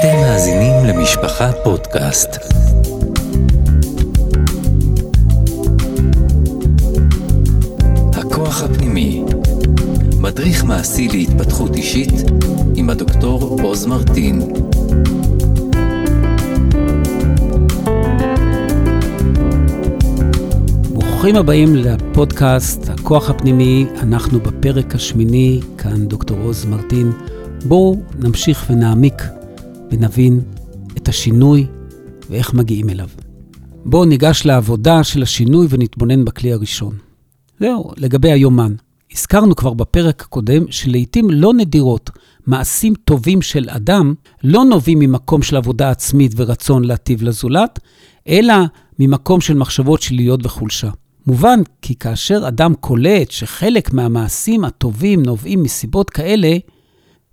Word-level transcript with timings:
אתם 0.00 0.16
מאזינים 0.16 0.84
למשפחה 0.84 1.50
פודקאסט. 1.64 2.28
הכוח 8.12 8.62
הפנימי, 8.62 9.24
מדריך 10.18 10.64
מעשי 10.64 11.08
להתפתחות 11.08 11.76
אישית 11.76 12.12
עם 12.76 12.90
הדוקטור 12.90 13.58
עוז 13.62 13.86
מרטין. 13.86 14.52
ברוכים 20.92 21.36
הבאים 21.36 21.76
לפודקאסט 21.76 22.88
הכוח 22.88 23.30
הפנימי, 23.30 23.86
אנחנו 24.02 24.40
בפרק 24.40 24.94
השמיני, 24.94 25.60
כאן 25.78 26.06
דוקטור 26.06 26.38
עוז 26.38 26.64
מרטין. 26.64 27.12
בואו 27.64 27.96
נמשיך 28.18 28.66
ונעמיק 28.70 29.22
ונבין 29.90 30.40
את 30.96 31.08
השינוי 31.08 31.66
ואיך 32.30 32.54
מגיעים 32.54 32.88
אליו. 32.90 33.08
בואו 33.84 34.04
ניגש 34.04 34.46
לעבודה 34.46 35.04
של 35.04 35.22
השינוי 35.22 35.66
ונתבונן 35.70 36.24
בכלי 36.24 36.52
הראשון. 36.52 36.94
זהו, 37.60 37.90
לגבי 37.96 38.32
היומן. 38.32 38.74
הזכרנו 39.12 39.56
כבר 39.56 39.74
בפרק 39.74 40.22
הקודם 40.22 40.64
שלעיתים 40.70 41.30
לא 41.30 41.54
נדירות 41.54 42.10
מעשים 42.46 42.94
טובים 43.04 43.42
של 43.42 43.68
אדם 43.68 44.14
לא 44.44 44.64
נובעים 44.64 44.98
ממקום 44.98 45.42
של 45.42 45.56
עבודה 45.56 45.90
עצמית 45.90 46.32
ורצון 46.36 46.84
להטיב 46.84 47.22
לזולת, 47.22 47.78
אלא 48.28 48.54
ממקום 48.98 49.40
של 49.40 49.54
מחשבות 49.54 50.02
שליליות 50.02 50.46
וחולשה. 50.46 50.90
מובן 51.26 51.60
כי 51.82 51.94
כאשר 51.94 52.48
אדם 52.48 52.74
קולט 52.74 53.30
שחלק 53.30 53.92
מהמעשים 53.92 54.64
הטובים 54.64 55.22
נובעים 55.22 55.62
מסיבות 55.62 56.10
כאלה, 56.10 56.56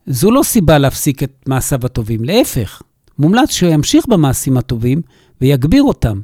זו 0.07 0.31
לא 0.31 0.43
סיבה 0.43 0.77
להפסיק 0.77 1.23
את 1.23 1.43
מעשיו 1.47 1.79
הטובים, 1.83 2.23
להפך, 2.23 2.81
מומלץ 3.19 3.51
שהוא 3.51 3.71
ימשיך 3.71 4.05
במעשים 4.07 4.57
הטובים 4.57 5.01
ויגביר 5.41 5.83
אותם, 5.83 6.19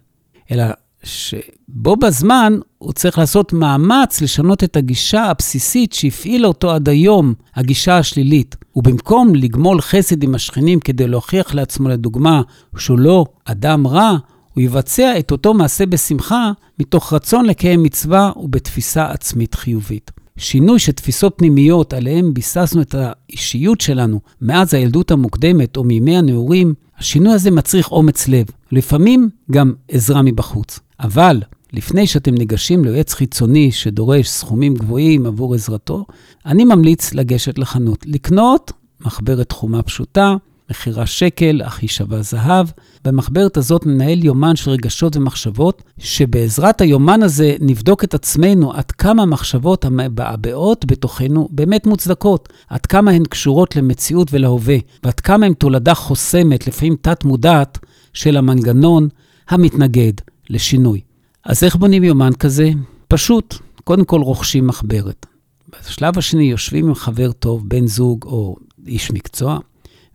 אלא 0.51 0.65
שבו 1.03 1.95
בזמן 1.95 2.53
הוא 2.77 2.93
צריך 2.93 3.17
לעשות 3.17 3.53
מאמץ 3.53 4.21
לשנות 4.21 4.63
את 4.63 4.75
הגישה 4.75 5.23
הבסיסית 5.23 5.93
שהפעילה 5.93 6.47
אותו 6.47 6.71
עד 6.71 6.89
היום, 6.89 7.33
הגישה 7.55 7.97
השלילית. 7.97 8.55
ובמקום 8.75 9.35
לגמול 9.35 9.81
חסד 9.81 10.23
עם 10.23 10.35
השכנים 10.35 10.79
כדי 10.79 11.07
להוכיח 11.07 11.53
לעצמו, 11.53 11.89
לדוגמה, 11.89 12.41
שהוא 12.77 12.99
לא 12.99 13.25
אדם 13.45 13.87
רע, 13.87 14.17
הוא 14.53 14.61
יבצע 14.61 15.19
את 15.19 15.31
אותו 15.31 15.53
מעשה 15.53 15.85
בשמחה 15.85 16.51
מתוך 16.79 17.13
רצון 17.13 17.45
לקיים 17.45 17.83
מצווה 17.83 18.31
ובתפיסה 18.35 19.11
עצמית 19.11 19.55
חיובית. 19.55 20.11
שינוי 20.37 20.79
של 20.79 20.91
תפיסות 20.91 21.33
פנימיות 21.37 21.93
עליהן 21.93 22.33
ביססנו 22.33 22.81
את 22.81 22.95
האישיות 22.97 23.81
שלנו 23.81 24.19
מאז 24.41 24.73
הילדות 24.73 25.11
המוקדמת 25.11 25.77
או 25.77 25.83
מימי 25.83 26.17
הנעורים, 26.17 26.73
השינוי 26.97 27.33
הזה 27.33 27.51
מצריך 27.51 27.91
אומץ 27.91 28.27
לב, 28.27 28.45
לפעמים 28.71 29.29
גם 29.51 29.73
עזרה 29.87 30.21
מבחוץ. 30.21 30.79
אבל 30.99 31.41
לפני 31.73 32.07
שאתם 32.07 32.33
ניגשים 32.33 32.85
ליועץ 32.85 33.13
חיצוני 33.13 33.71
שדורש 33.71 34.27
סכומים 34.27 34.73
גבוהים 34.73 35.25
עבור 35.25 35.55
עזרתו, 35.55 36.05
אני 36.45 36.65
ממליץ 36.65 37.13
לגשת 37.13 37.57
לחנות, 37.57 38.05
לקנות 38.05 38.71
מחברת 39.01 39.51
חומה 39.51 39.83
פשוטה, 39.83 40.35
מחירה 40.69 41.05
שקל, 41.05 41.61
אך 41.65 41.79
היא 41.79 41.89
שווה 41.89 42.21
זהב. 42.21 42.67
במחברת 43.05 43.57
הזאת 43.57 43.85
ננהל 43.85 44.23
יומן 44.23 44.55
של 44.55 44.71
רגשות 44.71 45.15
ומחשבות, 45.15 45.83
שבעזרת 45.97 46.81
היומן 46.81 47.23
הזה 47.23 47.55
נבדוק 47.59 48.03
את 48.03 48.13
עצמנו 48.13 48.73
עד 48.73 48.91
כמה 48.91 49.23
המחשבות 49.23 49.85
המבעבעות 49.85 50.85
בתוכנו 50.85 51.47
באמת 51.51 51.85
מוצדקות, 51.85 52.49
עד 52.69 52.85
כמה 52.85 53.11
הן 53.11 53.23
קשורות 53.23 53.75
למציאות 53.75 54.27
ולהווה, 54.31 54.77
ועד 55.03 55.19
כמה 55.19 55.45
הן 55.45 55.53
תולדה 55.53 55.93
חוסמת, 55.93 56.67
לפעמים 56.67 56.95
תת-מודעת, 57.01 57.79
של 58.13 58.37
המנגנון 58.37 59.07
המתנגד 59.49 60.13
לשינוי. 60.49 61.01
אז 61.45 61.63
איך 61.63 61.75
בונים 61.75 62.03
יומן 62.03 62.33
כזה? 62.39 62.71
פשוט, 63.07 63.55
קודם 63.83 64.05
כל 64.05 64.21
רוכשים 64.21 64.67
מחברת. 64.67 65.25
בשלב 65.69 66.17
השני 66.17 66.43
יושבים 66.43 66.87
עם 66.87 66.95
חבר 66.95 67.31
טוב, 67.31 67.69
בן 67.69 67.87
זוג 67.87 68.23
או 68.25 68.55
איש 68.87 69.11
מקצוע, 69.11 69.59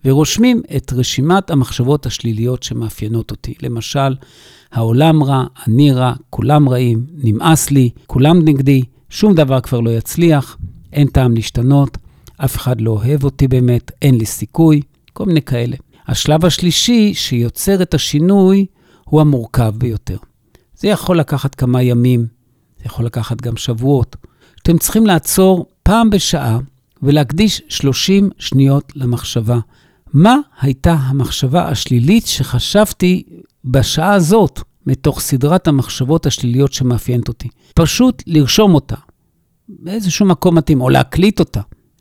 ורושמים 0.05 0.63
את 0.77 0.93
רשימת 0.93 1.51
המחשבות 1.51 2.07
השליליות 2.07 2.63
שמאפיינות 2.63 3.31
אותי. 3.31 3.55
למשל, 3.63 4.15
העולם 4.73 5.23
רע, 5.23 5.45
אני 5.67 5.93
רע, 5.93 6.13
כולם 6.31 6.69
רעים, 6.69 7.07
נמאס 7.15 7.71
לי, 7.71 7.91
כולם 8.07 8.39
נגדי, 8.45 8.83
שום 9.11 9.35
דבר 9.35 9.61
כבר 9.61 9.81
לא 9.81 9.91
יצליח, 9.91 10.57
אין 10.93 11.07
טעם 11.07 11.35
להשתנות, 11.35 11.99
אף 12.37 12.57
אחד 12.57 12.81
לא 12.81 12.91
אוהב 12.91 13.25
אותי 13.25 13.49
באמת, 13.49 13.93
אין 14.03 14.15
לי 14.15 14.27
סיכוי, 14.27 14.81
כל 15.13 15.27
מיני 15.27 15.43
כאלה. 15.43 15.77
השלב 16.09 16.45
השלישי 16.45 17.15
שיוצר 17.15 17.83
את 17.83 17.95
השינוי 17.95 18.67
הוא 19.05 19.21
המורכב 19.21 19.73
ביותר. 19.79 20.17
זה 20.77 20.89
יכול 20.89 21.19
לקחת 21.19 21.55
כמה 21.55 21.83
ימים, 21.83 22.27
זה 22.79 22.85
יכול 22.85 23.05
לקחת 23.07 23.41
גם 23.41 23.57
שבועות. 23.57 24.17
אתם 24.63 24.79
צריכים 24.79 25.07
לעצור 25.07 25.67
פעם 25.83 26.11
בשעה 26.11 26.59
ולהקדיש 27.03 27.63
30 27.69 28.31
שניות 28.39 28.93
למחשבה. 28.97 29.59
מה 30.13 30.37
הייתה 30.61 30.93
המחשבה 30.93 31.69
השלילית 31.69 32.27
שחשבתי 32.27 33.23
בשעה 33.65 34.13
הזאת 34.15 34.61
מתוך 34.87 35.21
סדרת 35.21 35.69
המחשבות 35.69 36.27
השליליות 36.27 36.73
שמאפיינת 36.73 37.29
אותי? 37.29 37.49
פשוט 37.75 38.23
לרשום 38.27 38.75
אותה 38.75 38.97
באיזשהו 39.69 40.27
מקום 40.27 40.59
מתאים, 40.59 40.81
או 40.81 40.91
להקליט 40.91 41.41
אותה, 41.41 41.61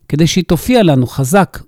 כדי 0.10 0.28
שהיא 0.28 0.44
תופיע 0.44 0.84
לנו 0.84 1.08
חזק 1.08 1.60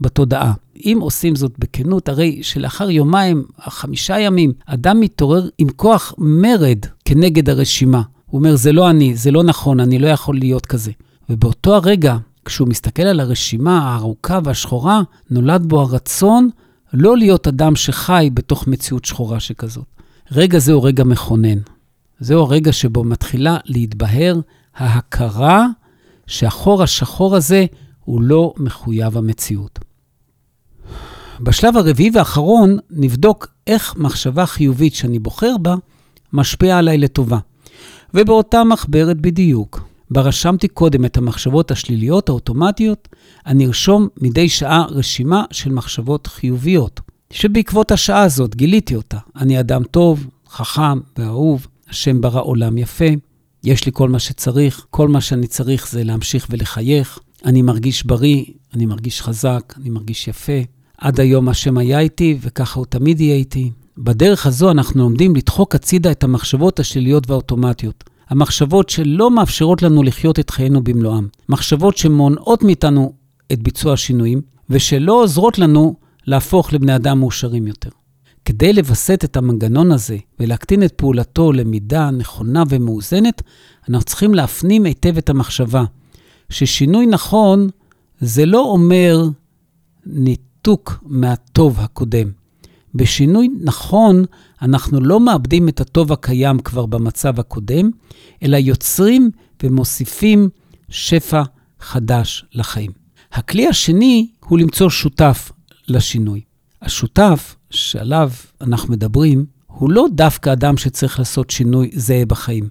בתודעה. 0.00 0.52
אם 0.84 0.98
עושים 1.00 1.36
זאת 1.36 1.52
בכנות, 1.58 2.08
הרי 2.08 2.42
שלאחר 2.42 2.90
יומיים, 2.90 3.44
חמישה 3.60 4.20
ימים, 4.20 4.52
אדם 4.66 5.00
מתעורר 5.00 5.48
עם 5.58 5.68
כוח 5.68 6.14
מרד 6.18 6.78
כנגד 7.04 7.50
הרשימה. 7.50 8.02
הוא 8.26 8.38
אומר, 8.38 8.56
זה 8.56 8.72
לא 8.72 8.90
אני, 8.90 9.16
זה 9.16 9.30
לא 9.30 9.42
נכון, 9.42 9.80
אני 9.80 9.98
לא 9.98 10.08
יכול 10.08 10.38
להיות 10.38 10.66
כזה. 10.66 10.92
ובאותו 11.30 11.74
הרגע, 11.74 12.16
כשהוא 12.50 12.68
מסתכל 12.68 13.02
על 13.02 13.20
הרשימה 13.20 13.78
הארוכה 13.78 14.38
והשחורה, 14.44 15.02
נולד 15.30 15.66
בו 15.66 15.80
הרצון 15.80 16.50
לא 16.92 17.16
להיות 17.16 17.48
אדם 17.48 17.76
שחי 17.76 18.30
בתוך 18.34 18.68
מציאות 18.68 19.04
שחורה 19.04 19.40
שכזאת. 19.40 19.84
רגע 20.32 20.58
זה 20.58 20.72
הוא 20.72 20.86
רגע 20.86 21.04
מכונן. 21.04 21.58
זהו 22.20 22.40
הרגע 22.42 22.72
שבו 22.72 23.04
מתחילה 23.04 23.58
להתבהר 23.64 24.40
ההכרה 24.76 25.66
שהחור 26.26 26.82
השחור 26.82 27.36
הזה 27.36 27.66
הוא 28.04 28.22
לא 28.22 28.54
מחויב 28.56 29.16
המציאות. 29.16 29.78
בשלב 31.40 31.76
הרביעי 31.76 32.10
והאחרון 32.14 32.78
נבדוק 32.90 33.46
איך 33.66 33.96
מחשבה 33.96 34.46
חיובית 34.46 34.94
שאני 34.94 35.18
בוחר 35.18 35.56
בה 35.62 35.74
משפיעה 36.32 36.78
עליי 36.78 36.98
לטובה. 36.98 37.38
ובאותה 38.14 38.64
מחברת 38.64 39.20
בדיוק, 39.20 39.89
בה 40.10 40.20
רשמתי 40.20 40.68
קודם 40.68 41.04
את 41.04 41.16
המחשבות 41.16 41.70
השליליות 41.70 42.28
האוטומטיות, 42.28 43.08
אני 43.46 43.66
ארשום 43.66 44.08
מדי 44.20 44.48
שעה 44.48 44.84
רשימה 44.88 45.44
של 45.50 45.72
מחשבות 45.72 46.26
חיוביות, 46.26 47.00
שבעקבות 47.30 47.92
השעה 47.92 48.22
הזאת 48.22 48.56
גיליתי 48.56 48.96
אותה. 48.96 49.18
אני 49.36 49.60
אדם 49.60 49.82
טוב, 49.84 50.26
חכם 50.48 51.00
ואהוב, 51.18 51.66
השם 51.88 52.20
ברא 52.20 52.40
עולם 52.40 52.78
יפה, 52.78 53.04
יש 53.64 53.86
לי 53.86 53.92
כל 53.94 54.08
מה 54.08 54.18
שצריך, 54.18 54.86
כל 54.90 55.08
מה 55.08 55.20
שאני 55.20 55.46
צריך 55.46 55.90
זה 55.90 56.04
להמשיך 56.04 56.46
ולחייך, 56.50 57.18
אני 57.44 57.62
מרגיש 57.62 58.06
בריא, 58.06 58.44
אני 58.74 58.86
מרגיש 58.86 59.22
חזק, 59.22 59.74
אני 59.76 59.90
מרגיש 59.90 60.28
יפה. 60.28 60.60
עד 60.98 61.20
היום 61.20 61.48
השם 61.48 61.78
היה 61.78 62.00
איתי, 62.00 62.38
וככה 62.40 62.78
הוא 62.78 62.86
תמיד 62.86 63.20
יהיה 63.20 63.34
איתי. 63.34 63.70
בדרך 63.98 64.46
הזו 64.46 64.70
אנחנו 64.70 65.02
לומדים 65.02 65.36
לדחוק 65.36 65.74
הצידה 65.74 66.10
את 66.10 66.24
המחשבות 66.24 66.80
השליליות 66.80 67.30
והאוטומטיות. 67.30 68.04
המחשבות 68.30 68.88
שלא 68.88 69.30
מאפשרות 69.30 69.82
לנו 69.82 70.02
לחיות 70.02 70.38
את 70.38 70.50
חיינו 70.50 70.84
במלואם. 70.84 71.26
מחשבות 71.48 71.96
שמונעות 71.96 72.62
מאיתנו 72.62 73.12
את 73.52 73.62
ביצוע 73.62 73.92
השינויים, 73.92 74.40
ושלא 74.70 75.12
עוזרות 75.12 75.58
לנו 75.58 75.94
להפוך 76.26 76.72
לבני 76.72 76.96
אדם 76.96 77.18
מאושרים 77.18 77.66
יותר. 77.66 77.90
כדי 78.44 78.72
לווסת 78.72 79.24
את 79.24 79.36
המנגנון 79.36 79.92
הזה 79.92 80.16
ולהקטין 80.40 80.82
את 80.82 80.92
פעולתו 80.92 81.52
למידה 81.52 82.10
נכונה 82.10 82.62
ומאוזנת, 82.68 83.42
אנחנו 83.88 84.04
צריכים 84.04 84.34
להפנים 84.34 84.84
היטב 84.84 85.18
את 85.18 85.30
המחשבה, 85.30 85.84
ששינוי 86.50 87.06
נכון 87.06 87.68
זה 88.20 88.46
לא 88.46 88.60
אומר 88.60 89.24
ניתוק 90.06 91.04
מהטוב 91.06 91.80
הקודם. 91.80 92.39
בשינוי 92.94 93.48
נכון, 93.60 94.24
אנחנו 94.62 95.00
לא 95.00 95.20
מאבדים 95.20 95.68
את 95.68 95.80
הטוב 95.80 96.12
הקיים 96.12 96.58
כבר 96.58 96.86
במצב 96.86 97.40
הקודם, 97.40 97.90
אלא 98.42 98.56
יוצרים 98.56 99.30
ומוסיפים 99.62 100.48
שפע 100.88 101.42
חדש 101.80 102.44
לחיים. 102.52 102.90
הכלי 103.32 103.66
השני 103.66 104.30
הוא 104.44 104.58
למצוא 104.58 104.90
שותף 104.90 105.52
לשינוי. 105.88 106.40
השותף 106.82 107.56
שעליו 107.70 108.30
אנחנו 108.60 108.92
מדברים, 108.92 109.44
הוא 109.66 109.90
לא 109.90 110.06
דווקא 110.12 110.52
אדם 110.52 110.76
שצריך 110.76 111.18
לעשות 111.18 111.50
שינוי 111.50 111.90
זהה 111.94 112.26
בחיים, 112.26 112.68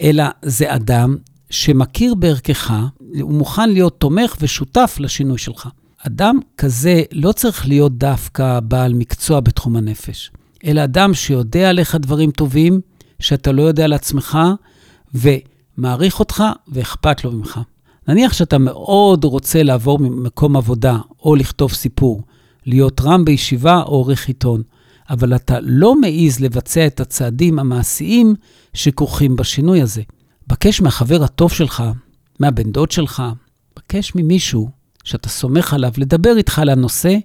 אלא 0.00 0.24
זה 0.42 0.74
אדם 0.74 1.16
שמכיר 1.50 2.14
בערכך, 2.14 2.74
הוא 3.20 3.32
מוכן 3.32 3.70
להיות 3.70 4.00
תומך 4.00 4.36
ושותף 4.40 4.96
לשינוי 5.00 5.38
שלך. 5.38 5.68
אדם 6.06 6.38
כזה 6.56 7.02
לא 7.12 7.32
צריך 7.32 7.68
להיות 7.68 7.98
דווקא 7.98 8.60
בעל 8.60 8.94
מקצוע 8.94 9.40
בתחום 9.40 9.76
הנפש, 9.76 10.30
אלא 10.64 10.84
אדם 10.84 11.14
שיודע 11.14 11.68
עליך 11.68 11.94
דברים 11.94 12.30
טובים, 12.30 12.80
שאתה 13.20 13.52
לא 13.52 13.62
יודע 13.62 13.84
על 13.84 13.92
עצמך, 13.92 14.38
ומעריך 15.14 16.20
אותך 16.20 16.44
ואכפת 16.68 17.24
לו 17.24 17.32
ממך. 17.32 17.60
נניח 18.08 18.32
שאתה 18.32 18.58
מאוד 18.58 19.24
רוצה 19.24 19.62
לעבור 19.62 19.98
ממקום 19.98 20.56
עבודה 20.56 20.98
או 21.22 21.36
לכתוב 21.36 21.72
סיפור, 21.72 22.22
להיות 22.66 23.00
רם 23.00 23.24
בישיבה 23.24 23.76
או 23.76 23.82
עורך 23.82 24.28
עיתון, 24.28 24.62
אבל 25.10 25.36
אתה 25.36 25.58
לא 25.62 26.00
מעז 26.00 26.40
לבצע 26.40 26.86
את 26.86 27.00
הצעדים 27.00 27.58
המעשיים 27.58 28.34
שכרוכים 28.74 29.36
בשינוי 29.36 29.82
הזה. 29.82 30.02
בקש 30.46 30.80
מהחבר 30.80 31.24
הטוב 31.24 31.52
שלך, 31.52 31.82
מהבן 32.40 32.72
דוד 32.72 32.90
שלך, 32.90 33.22
בקש 33.76 34.12
ממישהו 34.14 34.77
שאתה 35.08 35.28
סומך 35.28 35.74
עליו 35.74 35.92
לדבר 35.98 36.36
איתך 36.36 36.58
על 36.58 36.68
הנושא 36.68 37.16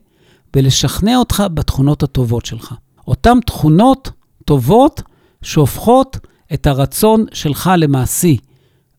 ולשכנע 0.55 1.17
אותך 1.17 1.43
בתכונות 1.53 2.03
הטובות 2.03 2.45
שלך. 2.45 2.73
אותן 3.07 3.39
תכונות 3.45 4.11
טובות 4.45 5.01
שהופכות 5.41 6.17
את 6.53 6.67
הרצון 6.67 7.25
שלך 7.33 7.71
למעשי 7.77 8.37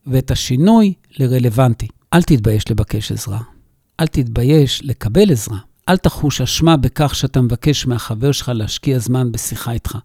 ואת 0.06 0.30
השינוי 0.30 0.92
לרלוונטי. 1.18 1.88
אל 2.12 2.22
תתבייש 2.22 2.70
לבקש 2.70 3.12
עזרה. 3.12 3.40
אל 4.00 4.06
תתבייש 4.06 4.80
לקבל 4.84 5.30
עזרה. 5.30 5.58
אל 5.88 5.96
תחוש 5.96 6.40
אשמה 6.40 6.76
בכך 6.76 7.14
שאתה 7.14 7.40
מבקש 7.40 7.86
מהחבר 7.86 8.32
שלך 8.32 8.52
להשקיע 8.54 8.98
זמן 8.98 9.32
בשיחה 9.32 9.72
איתך. 9.72 9.98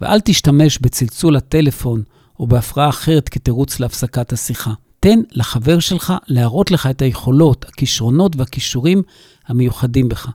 ואל 0.00 0.20
תשתמש 0.20 0.78
בצלצול 0.78 1.36
הטלפון 1.36 2.02
או 2.40 2.46
בהפרעה 2.46 2.88
אחרת 2.88 3.28
כתירוץ 3.28 3.80
להפסקת 3.80 4.32
השיחה. 4.32 4.72
תן 5.00 5.20
לחבר 5.32 5.78
שלך 5.78 6.12
להראות 6.28 6.70
לך 6.70 6.86
את 6.86 7.02
היכולות, 7.02 7.64
הכישרונות 7.68 8.36
והכישורים 8.36 9.02
המיוחדים 9.46 10.08
בך. 10.08 10.28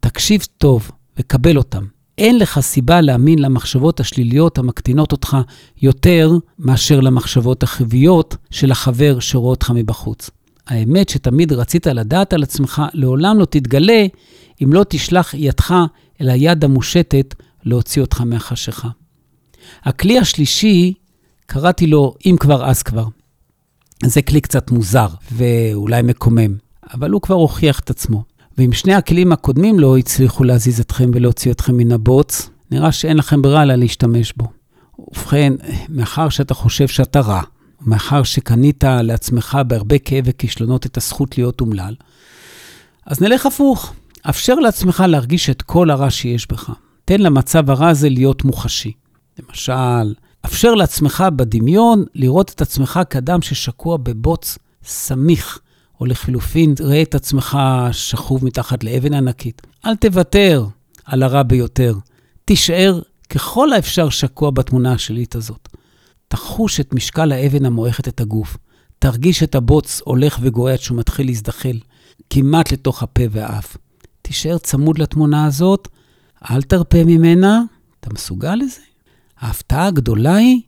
תקשיב 0.00 0.46
טוב 0.58 0.90
וקבל 1.18 1.56
אותם. 1.56 1.84
אין 2.18 2.38
לך 2.38 2.60
סיבה 2.60 3.00
להאמין 3.00 3.38
למחשבות 3.38 4.00
השליליות 4.00 4.58
המקטינות 4.58 5.12
אותך 5.12 5.36
יותר 5.82 6.32
מאשר 6.58 7.00
למחשבות 7.00 7.62
החיוביות 7.62 8.36
של 8.50 8.70
החבר 8.70 9.20
שרואה 9.20 9.50
אותך 9.50 9.70
מבחוץ. 9.70 10.30
האמת 10.66 11.08
שתמיד 11.08 11.52
רצית 11.52 11.86
לדעת 11.86 12.32
על 12.32 12.42
עצמך 12.42 12.82
לעולם 12.92 13.38
לא 13.38 13.44
תתגלה 13.44 14.06
אם 14.62 14.72
לא 14.72 14.84
תשלח 14.88 15.34
ידך 15.34 15.74
אל 16.20 16.28
היד 16.28 16.64
המושטת 16.64 17.34
להוציא 17.64 18.02
אותך 18.02 18.20
מהחשיכה. 18.20 18.88
הכלי 19.82 20.18
השלישי, 20.18 20.92
קראתי 21.46 21.86
לו 21.86 22.14
אם 22.26 22.36
כבר 22.40 22.64
אז 22.64 22.82
כבר. 22.82 23.06
זה 24.08 24.22
כלי 24.22 24.40
קצת 24.40 24.70
מוזר 24.70 25.08
ואולי 25.32 26.02
מקומם, 26.02 26.54
אבל 26.94 27.10
הוא 27.10 27.22
כבר 27.22 27.34
הוכיח 27.34 27.80
את 27.80 27.90
עצמו. 27.90 28.24
ואם 28.58 28.72
שני 28.72 28.94
הכלים 28.94 29.32
הקודמים 29.32 29.80
לא 29.80 29.98
הצליחו 29.98 30.44
להזיז 30.44 30.80
אתכם 30.80 31.10
ולהוציא 31.14 31.52
אתכם 31.52 31.76
מן 31.76 31.92
הבוץ, 31.92 32.50
נראה 32.70 32.92
שאין 32.92 33.16
לכם 33.16 33.42
ברירה 33.42 33.62
אלא 33.62 33.74
להשתמש 33.74 34.32
בו. 34.36 34.48
ובכן, 34.98 35.52
מאחר 35.88 36.28
שאתה 36.28 36.54
חושב 36.54 36.88
שאתה 36.88 37.20
רע, 37.20 37.42
ומאחר 37.82 38.22
שקנית 38.22 38.84
לעצמך 38.84 39.58
בהרבה 39.66 39.98
כאב 39.98 40.24
וכישלונות 40.26 40.86
את 40.86 40.96
הזכות 40.96 41.38
להיות 41.38 41.60
אומלל, 41.60 41.94
אז 43.06 43.20
נלך 43.20 43.46
הפוך. 43.46 43.92
אפשר 44.28 44.54
לעצמך 44.54 45.04
להרגיש 45.08 45.50
את 45.50 45.62
כל 45.62 45.90
הרע 45.90 46.10
שיש 46.10 46.46
בך. 46.52 46.70
תן 47.04 47.20
למצב 47.20 47.70
הרע 47.70 47.88
הזה 47.88 48.08
להיות 48.08 48.44
מוחשי. 48.44 48.92
למשל, 49.38 50.14
אפשר 50.46 50.74
לעצמך 50.74 51.24
בדמיון 51.36 52.04
לראות 52.14 52.50
את 52.50 52.60
עצמך 52.60 53.00
כאדם 53.10 53.42
ששקוע 53.42 53.96
בבוץ 53.96 54.58
סמיך, 54.84 55.58
או 56.00 56.06
לחלופין, 56.06 56.74
ראה 56.80 57.02
את 57.02 57.14
עצמך 57.14 57.58
שכוב 57.92 58.44
מתחת 58.44 58.84
לאבן 58.84 59.14
ענקית. 59.14 59.62
אל 59.86 59.96
תוותר 59.96 60.66
על 61.04 61.22
הרע 61.22 61.42
ביותר. 61.42 61.94
תישאר 62.44 63.00
ככל 63.28 63.72
האפשר 63.72 64.08
שקוע 64.08 64.50
בתמונה 64.50 64.92
השלילית 64.92 65.34
הזאת. 65.34 65.68
תחוש 66.28 66.80
את 66.80 66.94
משקל 66.94 67.32
האבן 67.32 67.64
המועכת 67.64 68.08
את 68.08 68.20
הגוף. 68.20 68.56
תרגיש 68.98 69.42
את 69.42 69.54
הבוץ 69.54 70.00
הולך 70.04 70.38
וגועע 70.40 70.72
עד 70.72 70.80
שהוא 70.80 70.98
מתחיל 70.98 71.26
להזדחל, 71.26 71.78
כמעט 72.30 72.72
לתוך 72.72 73.02
הפה 73.02 73.22
והאף. 73.30 73.76
תישאר 74.22 74.58
צמוד 74.58 74.98
לתמונה 74.98 75.46
הזאת, 75.46 75.88
אל 76.50 76.62
תרפה 76.62 77.04
ממנה. 77.04 77.62
אתה 78.00 78.10
מסוגל 78.14 78.54
לזה? 78.54 78.91
ההפתעה 79.42 79.86
הגדולה 79.86 80.34
היא 80.34 80.60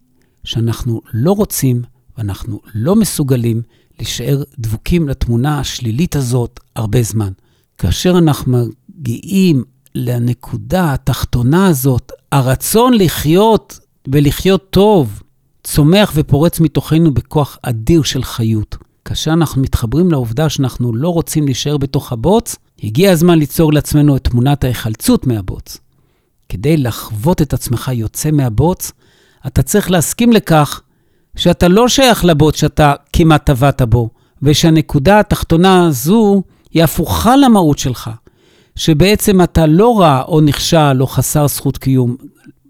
שאנחנו 0.44 1.00
לא 1.12 1.32
רוצים 1.32 1.82
ואנחנו 2.18 2.60
לא 2.74 2.96
מסוגלים 2.96 3.62
להישאר 3.98 4.42
דבוקים 4.58 5.08
לתמונה 5.08 5.60
השלילית 5.60 6.16
הזאת 6.16 6.60
הרבה 6.76 7.02
זמן. 7.02 7.32
כאשר 7.78 8.18
אנחנו 8.18 8.66
מגיעים 8.98 9.64
לנקודה 9.94 10.94
התחתונה 10.94 11.66
הזאת, 11.66 12.12
הרצון 12.32 12.94
לחיות 12.94 13.78
ולחיות 14.08 14.70
טוב 14.70 15.22
צומח 15.64 16.12
ופורץ 16.14 16.60
מתוכנו 16.60 17.14
בכוח 17.14 17.58
אדיר 17.62 18.02
של 18.02 18.22
חיות. 18.22 18.76
כאשר 19.04 19.32
אנחנו 19.32 19.62
מתחברים 19.62 20.10
לעובדה 20.10 20.48
שאנחנו 20.48 20.94
לא 20.94 21.08
רוצים 21.08 21.44
להישאר 21.44 21.76
בתוך 21.76 22.12
הבוץ, 22.12 22.56
הגיע 22.82 23.12
הזמן 23.12 23.38
ליצור 23.38 23.72
לעצמנו 23.72 24.16
את 24.16 24.24
תמונת 24.24 24.64
ההיחלצות 24.64 25.26
מהבוץ. 25.26 25.78
כדי 26.54 26.76
לחוות 26.76 27.42
את 27.42 27.52
עצמך 27.52 27.90
יוצא 27.94 28.30
מהבוץ, 28.30 28.92
אתה 29.46 29.62
צריך 29.62 29.90
להסכים 29.90 30.32
לכך 30.32 30.80
שאתה 31.36 31.68
לא 31.68 31.88
שייך 31.88 32.24
לבוץ 32.24 32.56
שאתה 32.56 32.94
כמעט 33.12 33.46
טבעת 33.46 33.82
בו, 33.82 34.10
ושהנקודה 34.42 35.20
התחתונה 35.20 35.86
הזו 35.86 36.42
היא 36.70 36.84
הפוכה 36.84 37.36
למהות 37.36 37.78
שלך, 37.78 38.10
שבעצם 38.76 39.42
אתה 39.42 39.66
לא 39.66 40.00
רע 40.00 40.22
או 40.22 40.40
נכשל 40.40 40.96
או 41.00 41.06
חסר 41.06 41.46
זכות 41.46 41.78
קיום. 41.78 42.16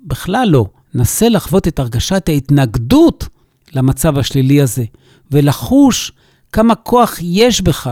בכלל 0.04 0.48
לא. 0.50 0.66
נסה 0.94 1.28
לחוות 1.28 1.68
את 1.68 1.78
הרגשת 1.78 2.28
ההתנגדות 2.28 3.28
למצב 3.74 4.18
השלילי 4.18 4.60
הזה, 4.62 4.84
ולחוש 5.30 6.12
כמה 6.52 6.74
כוח 6.74 7.16
יש 7.22 7.60
בך. 7.60 7.90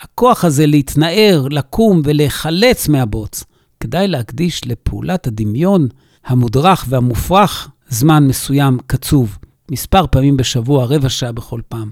הכוח 0.00 0.44
הזה 0.44 0.66
להתנער, 0.66 1.46
לקום 1.50 2.02
ולהיחלץ 2.04 2.88
מהבוץ. 2.88 3.44
כדאי 3.84 4.08
להקדיש 4.08 4.66
לפעולת 4.66 5.26
הדמיון 5.26 5.88
המודרך 6.26 6.84
והמופרך 6.88 7.68
זמן 7.88 8.26
מסוים 8.26 8.78
קצוב, 8.86 9.38
מספר 9.70 10.06
פעמים 10.06 10.36
בשבוע, 10.36 10.84
רבע 10.84 11.08
שעה 11.08 11.32
בכל 11.32 11.60
פעם. 11.68 11.90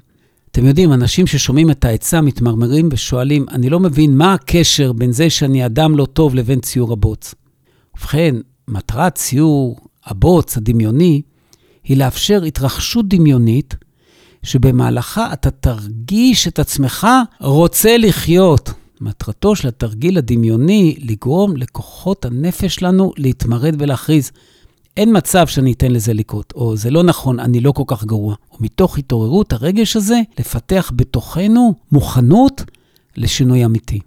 אתם 0.50 0.66
יודעים, 0.66 0.92
אנשים 0.92 1.26
ששומעים 1.26 1.70
את 1.70 1.84
העצה 1.84 2.20
מתמרמרים 2.20 2.88
ושואלים, 2.92 3.46
אני 3.50 3.70
לא 3.70 3.80
מבין 3.80 4.16
מה 4.16 4.34
הקשר 4.34 4.92
בין 4.92 5.12
זה 5.12 5.30
שאני 5.30 5.66
אדם 5.66 5.96
לא 5.96 6.04
טוב 6.04 6.34
לבין 6.34 6.60
ציור 6.60 6.92
הבוץ. 6.92 7.34
ובכן, 7.96 8.36
מטרת 8.68 9.14
ציור 9.14 9.80
הבוץ 10.04 10.56
הדמיוני 10.56 11.22
היא 11.84 11.96
לאפשר 11.96 12.42
התרחשות 12.42 13.08
דמיונית 13.08 13.74
שבמהלכה 14.42 15.32
אתה 15.32 15.50
תרגיש 15.50 16.48
את 16.48 16.58
עצמך 16.58 17.06
רוצה 17.40 17.96
לחיות. 17.96 18.81
מטרתו 19.02 19.56
של 19.56 19.68
התרגיל 19.68 20.18
הדמיוני 20.18 20.96
לגרום 20.98 21.56
לכוחות 21.56 22.24
הנפש 22.24 22.74
שלנו 22.74 23.12
להתמרד 23.16 23.74
ולהכריז, 23.78 24.30
אין 24.96 25.16
מצב 25.16 25.46
שאני 25.46 25.72
אתן 25.72 25.90
לזה 25.90 26.12
לקרות, 26.12 26.52
או 26.56 26.76
זה 26.76 26.90
לא 26.90 27.02
נכון, 27.02 27.40
אני 27.40 27.60
לא 27.60 27.72
כל 27.72 27.82
כך 27.86 28.04
גרוע. 28.04 28.34
ומתוך 28.60 28.98
התעוררות 28.98 29.52
הרגש 29.52 29.96
הזה, 29.96 30.20
לפתח 30.38 30.92
בתוכנו 30.96 31.74
מוכנות 31.92 32.64
לשינוי 33.16 33.64
אמיתי. 33.64 34.00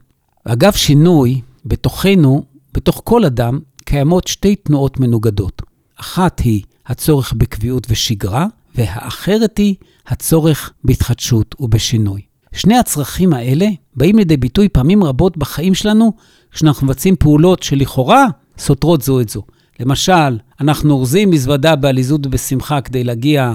אגב 0.46 0.72
שינוי, 0.74 1.42
בתוכנו, 1.66 2.44
בתוך 2.74 3.02
כל 3.04 3.26
אדם, 3.26 3.60
קיימות 3.86 4.28
שתי 4.28 4.56
תנועות 4.56 5.00
מנוגדות. 5.00 5.62
אחת 6.00 6.40
היא 6.40 6.64
הצורך 6.86 7.34
בקביעות 7.38 7.88
ושגרה, 7.90 8.48
והאחרת 8.76 9.58
היא 9.58 9.76
הצורך 10.08 10.74
בהתחדשות 10.84 11.56
ובשינוי. 11.60 12.22
שני 12.56 12.78
הצרכים 12.78 13.34
האלה 13.34 13.68
באים 13.96 14.18
לידי 14.18 14.38
ביטוי 14.38 14.70
פעמים 14.70 15.04
רבות 15.04 15.38
בחיים 15.38 15.74
שלנו, 15.74 16.14
כשאנחנו 16.52 16.88
מבצעים 16.88 17.16
פעולות 17.16 17.64
שלכאורה 17.64 18.28
סותרות 18.58 19.02
זו 19.02 19.22
את 19.22 19.30
זו. 19.30 19.42
למשל, 19.80 20.40
אנחנו 20.62 20.94
אורזים 20.94 21.30
מזוודה 21.30 21.76
בעליזות 21.76 22.26
ובשמחה 22.26 22.82
כדי 22.82 23.04
להגיע 23.04 23.54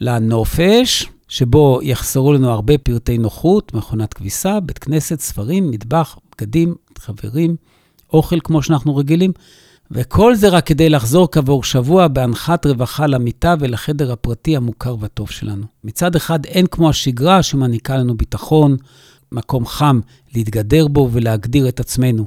לנופש, 0.00 1.08
שבו 1.28 1.80
יחסרו 1.82 2.32
לנו 2.32 2.50
הרבה 2.50 2.78
פרטי 2.78 3.18
נוחות, 3.18 3.74
מכונת 3.74 4.14
כביסה, 4.14 4.60
בית 4.60 4.78
כנסת, 4.78 5.20
ספרים, 5.20 5.70
מטבח, 5.70 6.18
בגדים, 6.32 6.74
חברים, 6.98 7.56
אוכל 8.12 8.40
כמו 8.44 8.62
שאנחנו 8.62 8.96
רגילים, 8.96 9.32
וכל 9.90 10.34
זה 10.34 10.48
רק 10.48 10.66
כדי 10.66 10.88
לחזור 10.88 11.28
כעבור 11.32 11.64
שבוע 11.64 12.08
בהנחת 12.08 12.66
רווחה 12.66 13.06
למיטה 13.06 13.54
ולחדר 13.60 14.12
הפרטי 14.12 14.56
המוכר 14.56 14.96
והטוב 15.00 15.30
שלנו. 15.30 15.66
מצד 15.84 16.16
אחד, 16.16 16.46
אין 16.46 16.66
כמו 16.66 16.88
השגרה 16.90 17.42
שמעניקה 17.42 17.96
לנו 17.96 18.16
ביטחון, 18.16 18.76
מקום 19.32 19.66
חם 19.66 20.00
להתגדר 20.34 20.88
בו 20.88 21.08
ולהגדיר 21.12 21.68
את 21.68 21.80
עצמנו. 21.80 22.26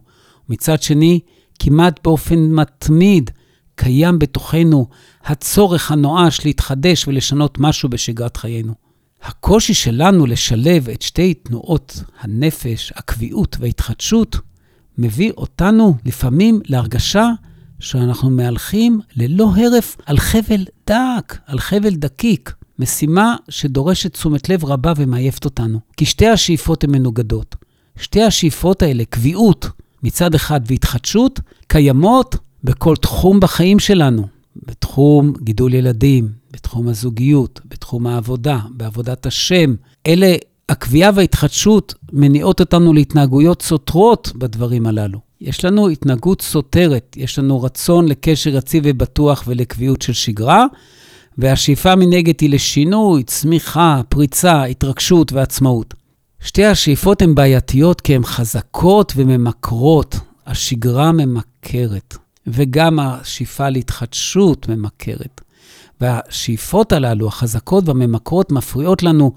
מצד 0.49 0.81
שני, 0.81 1.19
כמעט 1.59 1.99
באופן 2.03 2.39
מתמיד 2.39 3.31
קיים 3.75 4.19
בתוכנו 4.19 4.87
הצורך 5.23 5.91
הנואש 5.91 6.45
להתחדש 6.45 7.07
ולשנות 7.07 7.59
משהו 7.59 7.89
בשגרת 7.89 8.37
חיינו. 8.37 8.73
הקושי 9.23 9.73
שלנו 9.73 10.25
לשלב 10.25 10.89
את 10.89 11.01
שתי 11.01 11.33
תנועות 11.33 12.03
הנפש, 12.19 12.93
הקביעות 12.95 13.57
וההתחדשות, 13.59 14.37
מביא 14.97 15.31
אותנו 15.37 15.95
לפעמים 16.05 16.61
להרגשה 16.65 17.29
שאנחנו 17.81 18.29
מהלכים 18.29 18.99
ללא 19.15 19.51
הרף 19.55 19.97
על 20.05 20.17
חבל 20.17 20.65
דק, 20.87 21.37
על 21.45 21.59
חבל 21.59 21.95
דקיק. 21.95 22.53
משימה 22.79 23.35
שדורשת 23.49 24.13
תשומת 24.13 24.49
לב 24.49 24.65
רבה 24.65 24.93
ומעייפת 24.95 25.45
אותנו. 25.45 25.79
כי 25.97 26.05
שתי 26.05 26.27
השאיפות 26.27 26.83
הן 26.83 26.91
מנוגדות. 26.91 27.55
שתי 27.95 28.21
השאיפות 28.21 28.81
האלה, 28.81 29.03
קביעות 29.09 29.67
מצד 30.03 30.35
אחד 30.35 30.61
והתחדשות, 30.65 31.39
קיימות 31.67 32.35
בכל 32.63 32.95
תחום 32.95 33.39
בחיים 33.39 33.79
שלנו. 33.79 34.27
בתחום 34.55 35.33
גידול 35.43 35.73
ילדים, 35.73 36.29
בתחום 36.53 36.87
הזוגיות, 36.87 37.61
בתחום 37.65 38.07
העבודה, 38.07 38.59
בעבודת 38.71 39.25
השם. 39.25 39.75
אלה, 40.07 40.35
הקביעה 40.69 41.11
וההתחדשות 41.15 41.93
מניעות 42.13 42.59
אותנו 42.59 42.93
להתנהגויות 42.93 43.61
סותרות 43.61 44.31
בדברים 44.35 44.87
הללו. 44.87 45.30
יש 45.41 45.65
לנו 45.65 45.89
התנהגות 45.89 46.41
סותרת, 46.41 47.15
יש 47.17 47.39
לנו 47.39 47.63
רצון 47.63 48.07
לקשר 48.07 48.55
יציב 48.55 48.83
ובטוח 48.87 49.43
ולקביעות 49.47 50.01
של 50.01 50.13
שגרה, 50.13 50.65
והשאיפה 51.37 51.95
מנגד 51.95 52.33
היא 52.41 52.49
לשינוי, 52.49 53.23
צמיחה, 53.23 54.01
פריצה, 54.09 54.63
התרגשות 54.63 55.33
ועצמאות. 55.33 55.93
שתי 56.39 56.65
השאיפות 56.65 57.21
הן 57.21 57.35
בעייתיות 57.35 58.01
כי 58.01 58.15
הן 58.15 58.23
חזקות 58.23 59.13
וממכרות. 59.15 60.15
השגרה 60.47 61.11
ממכרת, 61.11 62.17
וגם 62.47 62.99
השאיפה 62.99 63.69
להתחדשות 63.69 64.69
ממכרת. 64.69 65.41
והשאיפות 66.01 66.91
הללו, 66.91 67.27
החזקות 67.27 67.87
והממכרות, 67.87 68.51
מפריעות 68.51 69.03
לנו 69.03 69.33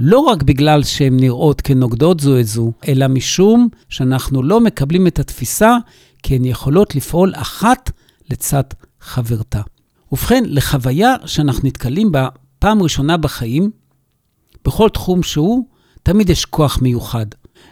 לא 0.00 0.18
רק 0.18 0.42
בגלל 0.42 0.82
שהן 0.82 1.16
נראות 1.20 1.60
כנוגדות 1.60 2.20
זו 2.20 2.40
את 2.40 2.46
זו, 2.46 2.72
אלא 2.88 3.08
משום 3.08 3.68
שאנחנו 3.88 4.42
לא 4.42 4.60
מקבלים 4.60 5.06
את 5.06 5.18
התפיסה 5.18 5.76
כי 6.22 6.36
הן 6.36 6.44
יכולות 6.44 6.94
לפעול 6.94 7.32
אחת 7.36 7.90
לצד 8.30 8.62
חברתה. 9.00 9.60
ובכן, 10.12 10.44
לחוויה 10.46 11.14
שאנחנו 11.26 11.68
נתקלים 11.68 12.12
בה 12.12 12.28
פעם 12.58 12.82
ראשונה 12.82 13.16
בחיים, 13.16 13.70
בכל 14.64 14.88
תחום 14.88 15.22
שהוא, 15.22 15.64
תמיד 16.02 16.30
יש 16.30 16.44
כוח 16.44 16.82
מיוחד. 16.82 17.26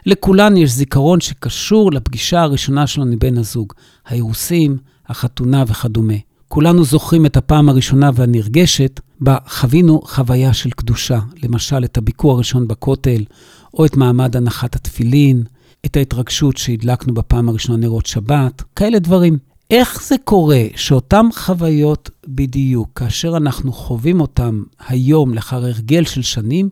לכולן 0.06 0.56
יש 0.56 0.70
זיכרון 0.70 1.20
שקשור 1.20 1.92
לפגישה 1.92 2.42
הראשונה 2.42 2.86
שלנו 2.86 3.12
עם 3.12 3.18
בן 3.18 3.38
הזוג, 3.38 3.72
האירוסים, 4.06 4.78
החתונה 5.06 5.64
וכדומה. 5.66 6.14
כולנו 6.48 6.84
זוכרים 6.84 7.26
את 7.26 7.36
הפעם 7.36 7.68
הראשונה 7.68 8.10
והנרגשת 8.14 9.00
בה 9.20 9.36
חווינו 9.48 10.00
חוויה 10.04 10.52
של 10.52 10.70
קדושה, 10.70 11.18
למשל 11.42 11.84
את 11.84 11.98
הביקור 11.98 12.32
הראשון 12.32 12.68
בכותל, 12.68 13.24
או 13.74 13.86
את 13.86 13.96
מעמד 13.96 14.36
הנחת 14.36 14.74
התפילין, 14.74 15.44
את 15.86 15.96
ההתרגשות 15.96 16.56
שהדלקנו 16.56 17.14
בפעם 17.14 17.48
הראשונה 17.48 17.78
נרות 17.78 18.06
שבת, 18.06 18.62
כאלה 18.76 18.98
דברים. 18.98 19.38
איך 19.70 20.02
זה 20.02 20.14
קורה 20.24 20.62
שאותן 20.76 21.26
חוויות 21.34 22.10
בדיוק, 22.28 22.88
כאשר 22.94 23.36
אנחנו 23.36 23.72
חווים 23.72 24.20
אותן 24.20 24.62
היום 24.88 25.34
לאחר 25.34 25.64
הרגל 25.64 26.04
של 26.04 26.22
שנים, 26.22 26.68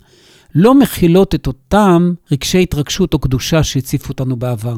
לא 0.55 0.75
מכילות 0.75 1.35
את 1.35 1.47
אותם 1.47 2.15
רגשי 2.33 2.63
התרגשות 2.63 3.15
או 3.15 3.19
קדושה 3.19 3.63
שהציפו 3.63 4.09
אותנו 4.09 4.37
בעבר. 4.37 4.77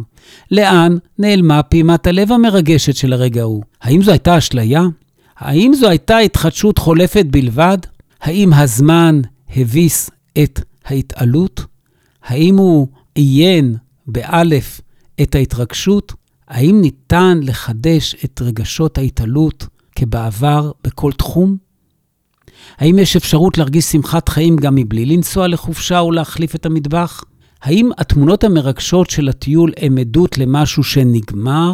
לאן 0.50 0.96
נעלמה 1.18 1.62
פעימת 1.62 2.06
הלב 2.06 2.32
המרגשת 2.32 2.96
של 2.96 3.12
הרגע 3.12 3.40
ההוא? 3.40 3.62
האם 3.82 4.02
זו 4.02 4.10
הייתה 4.10 4.38
אשליה? 4.38 4.82
האם 5.36 5.74
זו 5.74 5.88
הייתה 5.88 6.18
התחדשות 6.18 6.78
חולפת 6.78 7.26
בלבד? 7.30 7.78
האם 8.20 8.52
הזמן 8.52 9.20
הביס 9.56 10.10
את 10.42 10.60
ההתעלות? 10.84 11.64
האם 12.24 12.56
הוא 12.56 12.88
עיין 13.14 13.76
באלף 14.06 14.80
את 15.22 15.34
ההתרגשות? 15.34 16.12
האם 16.48 16.80
ניתן 16.80 17.40
לחדש 17.42 18.16
את 18.24 18.42
רגשות 18.42 18.98
ההתעלות 18.98 19.66
כבעבר 19.94 20.72
בכל 20.84 21.12
תחום? 21.12 21.65
האם 22.78 22.98
יש 22.98 23.16
אפשרות 23.16 23.58
להרגיש 23.58 23.84
שמחת 23.84 24.28
חיים 24.28 24.56
גם 24.56 24.74
מבלי 24.74 25.06
לנסוע 25.06 25.48
לחופשה 25.48 25.98
או 25.98 26.12
להחליף 26.12 26.54
את 26.54 26.66
המטבח? 26.66 27.24
האם 27.62 27.90
התמונות 27.98 28.44
המרגשות 28.44 29.10
של 29.10 29.28
הטיול 29.28 29.72
הן 29.76 29.98
עדות 29.98 30.38
למשהו 30.38 30.84
שנגמר? 30.84 31.72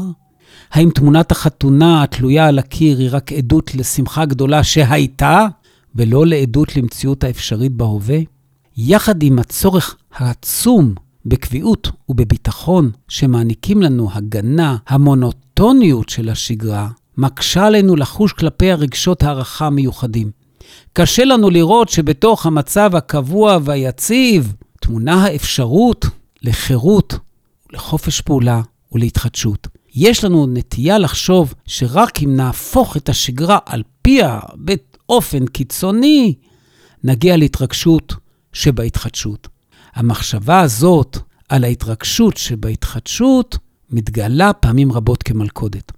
האם 0.72 0.90
תמונת 0.90 1.32
החתונה 1.32 2.02
התלויה 2.02 2.46
על 2.46 2.58
הקיר 2.58 2.99
היא 2.99 3.08
רק 3.12 3.32
עדות 3.32 3.75
לשמחה 3.75 4.25
גדולה 4.25 4.64
שהייתה, 4.64 5.46
ולא 5.94 6.26
לעדות 6.26 6.76
למציאות 6.76 7.25
האפשרית 7.25 7.72
בהווה? 7.72 8.18
יחד 8.76 9.22
עם 9.22 9.38
הצורך 9.38 9.96
העצום 10.14 10.94
בקביעות 11.26 11.90
ובביטחון 12.08 12.90
שמעניקים 13.08 13.82
לנו 13.82 14.08
הגנה, 14.12 14.76
המונוטוניות 14.88 16.08
של 16.08 16.28
השגרה, 16.28 16.88
מקשה 17.18 17.66
עלינו 17.66 17.96
לחוש 17.96 18.32
כלפי 18.32 18.72
הרגשות 18.72 19.22
הערכה 19.22 19.66
המיוחדים. 19.66 20.41
קשה 20.92 21.25
לנו 21.25 21.50
לראות 21.50 21.88
שבתוך 21.88 22.46
המצב 22.46 22.96
הקבוע 22.96 23.58
והיציב 23.62 24.54
טמונה 24.80 25.25
האפשרות 25.25 26.06
לחירות, 26.42 27.14
לחופש 27.72 28.20
פעולה 28.20 28.61
ולהתחדשות. 28.92 29.68
יש 29.94 30.25
לנו 30.25 30.46
נטייה 30.46 30.99
לחשוב 30.99 31.54
שרק 31.66 32.22
אם 32.22 32.37
נהפוך 32.37 32.96
את 32.96 33.08
השגרה 33.08 33.58
על 33.66 33.82
פיה 34.02 34.40
באופן 34.54 35.46
קיצוני, 35.46 36.34
נגיע 37.04 37.37
להתרגשות 37.37 38.14
שבהתחדשות. 38.52 39.49
המחשבה 39.94 40.61
הזאת 40.61 41.18
על 41.49 41.64
ההתרגשות 41.64 42.37
שבהתחדשות 42.37 43.58
מתגלה 43.90 44.52
פעמים 44.52 44.92
רבות 44.92 45.22
כמלכודת. 45.22 45.92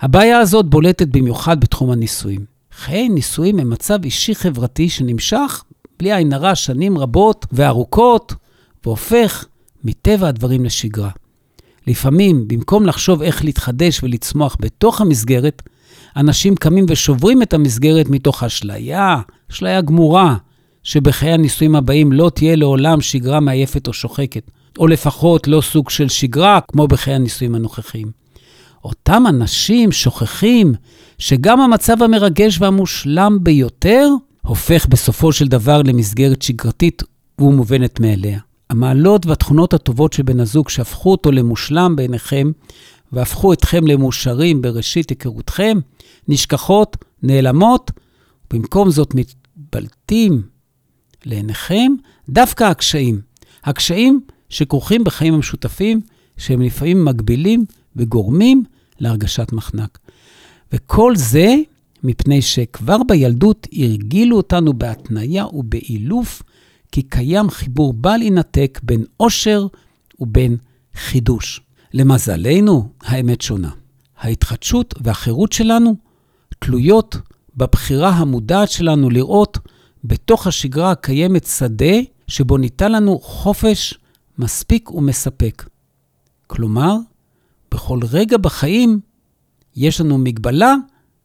הבעיה 0.00 0.38
הזאת 0.38 0.66
בולטת 0.66 1.08
במיוחד 1.08 1.60
בתחום 1.60 1.90
הנישואים. 1.90 2.53
חיי 2.76 3.08
נישואים 3.08 3.58
הם 3.58 3.70
מצב 3.70 3.98
אישי-חברתי 4.04 4.88
שנמשך, 4.88 5.64
בלי 5.98 6.12
עין 6.12 6.32
הרע, 6.32 6.54
שנים 6.54 6.98
רבות 6.98 7.46
וארוכות, 7.52 8.34
והופך 8.84 9.44
מטבע 9.84 10.28
הדברים 10.28 10.64
לשגרה. 10.64 11.10
לפעמים, 11.86 12.48
במקום 12.48 12.86
לחשוב 12.86 13.22
איך 13.22 13.44
להתחדש 13.44 14.02
ולצמוח 14.02 14.56
בתוך 14.60 15.00
המסגרת, 15.00 15.62
אנשים 16.16 16.56
קמים 16.56 16.86
ושוברים 16.88 17.42
את 17.42 17.54
המסגרת 17.54 18.08
מתוך 18.08 18.42
אשליה, 18.42 19.16
אשליה 19.50 19.80
גמורה, 19.80 20.36
שבחיי 20.82 21.32
הנישואים 21.32 21.76
הבאים 21.76 22.12
לא 22.12 22.30
תהיה 22.34 22.56
לעולם 22.56 23.00
שגרה 23.00 23.40
מעייפת 23.40 23.88
או 23.88 23.92
שוחקת, 23.92 24.50
או 24.78 24.86
לפחות 24.86 25.48
לא 25.48 25.60
סוג 25.60 25.90
של 25.90 26.08
שגרה 26.08 26.60
כמו 26.72 26.88
בחיי 26.88 27.14
הנישואים 27.14 27.54
הנוכחיים. 27.54 28.23
אותם 28.84 29.24
אנשים 29.28 29.92
שוכחים 29.92 30.74
שגם 31.18 31.60
המצב 31.60 32.02
המרגש 32.02 32.60
והמושלם 32.60 33.38
ביותר 33.42 34.08
הופך 34.42 34.86
בסופו 34.86 35.32
של 35.32 35.48
דבר 35.48 35.82
למסגרת 35.82 36.42
שגרתית 36.42 37.02
ומובנת 37.38 38.00
מאליה. 38.00 38.38
המעלות 38.70 39.26
והתכונות 39.26 39.74
הטובות 39.74 40.12
של 40.12 40.22
בן 40.22 40.40
הזוג 40.40 40.68
שהפכו 40.68 41.10
אותו 41.10 41.32
למושלם 41.32 41.96
בעיניכם 41.96 42.50
והפכו 43.12 43.52
אתכם 43.52 43.86
למאושרים 43.86 44.62
בראשית 44.62 45.10
היכרותכם, 45.10 45.78
נשכחות, 46.28 46.96
נעלמות, 47.22 47.90
במקום 48.52 48.90
זאת 48.90 49.14
מתבלטים 49.14 50.42
לעיניכם 51.24 51.92
דווקא 52.28 52.64
הקשיים. 52.64 53.20
הקשיים 53.64 54.20
שכרוכים 54.48 55.04
בחיים 55.04 55.34
המשותפים, 55.34 56.00
שהם 56.36 56.62
לפעמים 56.62 57.04
מגבילים 57.04 57.64
וגורמים 57.96 58.64
להרגשת 58.98 59.52
מחנק. 59.52 59.98
וכל 60.72 61.16
זה 61.16 61.54
מפני 62.02 62.42
שכבר 62.42 62.96
בילדות 63.08 63.66
הרגילו 63.72 64.36
אותנו 64.36 64.72
בהתניה 64.72 65.46
ובאילוף, 65.46 66.42
כי 66.92 67.02
קיים 67.02 67.50
חיבור 67.50 67.92
בל 67.92 68.22
יינתק 68.22 68.80
בין 68.82 69.04
עושר 69.16 69.66
ובין 70.20 70.56
חידוש. 70.94 71.60
למזלנו, 71.94 72.88
האמת 73.02 73.40
שונה. 73.40 73.70
ההתחדשות 74.18 74.94
והחירות 75.00 75.52
שלנו 75.52 75.96
תלויות 76.58 77.16
בבחירה 77.56 78.10
המודעת 78.10 78.70
שלנו 78.70 79.10
לראות 79.10 79.58
בתוך 80.04 80.46
השגרה 80.46 80.90
הקיימת 80.90 81.46
שדה 81.46 81.94
שבו 82.28 82.56
ניתן 82.58 82.92
לנו 82.92 83.18
חופש 83.18 83.98
מספיק 84.38 84.90
ומספק. 84.90 85.64
כלומר, 86.46 86.96
בכל 87.74 87.98
רגע 88.10 88.36
בחיים 88.36 89.00
יש 89.76 90.00
לנו 90.00 90.18
מגבלה 90.18 90.74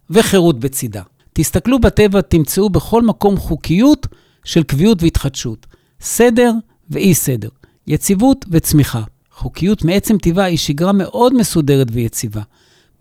וחירות 0.10 0.60
בצידה. 0.60 1.02
תסתכלו 1.34 1.80
בטבע, 1.80 2.22
תמצאו 2.22 2.70
בכל 2.70 3.04
מקום 3.04 3.38
חוקיות 3.38 4.08
של 4.44 4.64
קביעות 4.64 5.04
והתחדשות. 5.04 5.68
סדר 6.02 6.54
ואי 6.90 7.14
סדר, 7.14 7.50
יציבות 7.88 8.46
וצמיחה. 8.52 9.04
חוקיות 9.32 9.84
מעצם 9.84 10.18
טבעה 10.18 10.46
היא 10.46 10.58
שגרה 10.58 10.92
מאוד 10.92 11.34
מסודרת 11.34 11.88
ויציבה. 11.92 12.42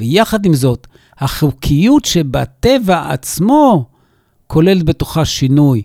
ויחד 0.00 0.46
עם 0.46 0.54
זאת, 0.54 0.86
החוקיות 1.18 2.04
שבטבע 2.04 3.12
עצמו 3.12 3.88
כוללת 4.46 4.84
בתוכה 4.84 5.24
שינוי, 5.24 5.82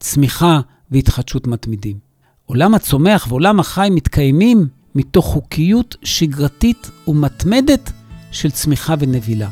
צמיחה 0.00 0.60
והתחדשות 0.90 1.46
מתמידים. 1.46 1.98
עולם 2.46 2.74
הצומח 2.74 3.26
ועולם 3.28 3.60
החי 3.60 3.88
מתקיימים 3.90 4.68
מתוך 4.94 5.26
חוקיות 5.26 5.96
שגרתית 6.02 6.90
ומתמדת 7.08 7.92
של 8.30 8.50
צמיחה 8.50 8.94
ונבילה. 8.98 9.48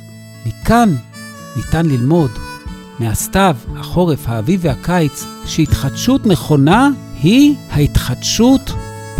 מכאן 0.46 0.94
ניתן 1.56 1.86
ללמוד 1.86 2.30
מהסתיו, 2.98 3.56
החורף, 3.76 4.28
האביב 4.28 4.60
והקיץ, 4.62 5.24
שהתחדשות 5.46 6.26
נכונה 6.26 6.90
היא 7.22 7.54
ההתחדשות 7.70 8.70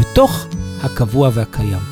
בתוך 0.01 0.47
הקבוע 0.83 1.31
והקיים. 1.35 1.92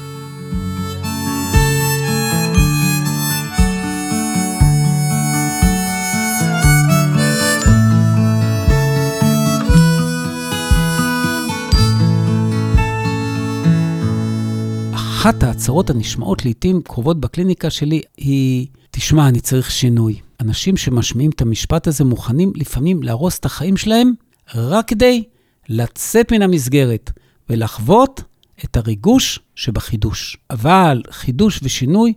אחת 15.21 15.43
ההצהרות 15.43 15.91
הנשמעות 15.91 16.45
לעיתים 16.45 16.83
קרובות 16.83 17.21
בקליניקה 17.21 17.71
שלי 17.71 18.03
היא, 18.17 18.67
תשמע, 18.91 19.29
אני 19.29 19.41
צריך 19.41 19.71
שינוי. 19.71 20.21
אנשים 20.41 20.77
שמשמיעים 20.77 21.31
את 21.31 21.41
המשפט 21.41 21.87
הזה 21.87 22.05
מוכנים 22.05 22.53
לפעמים 22.57 23.03
להרוס 23.03 23.39
את 23.39 23.45
החיים 23.45 23.77
שלהם 23.77 24.13
רק 24.55 24.89
כדי 24.89 25.25
לצאת 25.69 26.33
מן 26.33 26.43
המסגרת 26.43 27.11
ולחוות 27.51 28.23
את 28.65 28.77
הריגוש 28.77 29.39
שבחידוש. 29.55 30.37
אבל 30.51 31.03
חידוש 31.11 31.61
ושינוי 31.63 32.13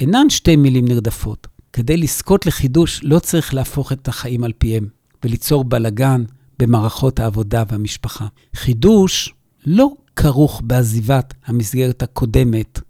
אינן 0.00 0.30
שתי 0.30 0.56
מילים 0.56 0.88
נרדפות. 0.88 1.46
כדי 1.72 1.96
לזכות 1.96 2.46
לחידוש 2.46 3.00
לא 3.02 3.18
צריך 3.18 3.54
להפוך 3.54 3.92
את 3.92 4.08
החיים 4.08 4.44
על 4.44 4.52
פיהם 4.58 4.88
וליצור 5.24 5.64
בלגן 5.64 6.24
במערכות 6.58 7.20
העבודה 7.20 7.62
והמשפחה. 7.68 8.26
חידוש 8.56 9.34
לא 9.66 9.92
כרוך 10.16 10.62
בעזיבת 10.64 11.34
המסגרת 11.46 12.02
הקודמת 12.02 12.80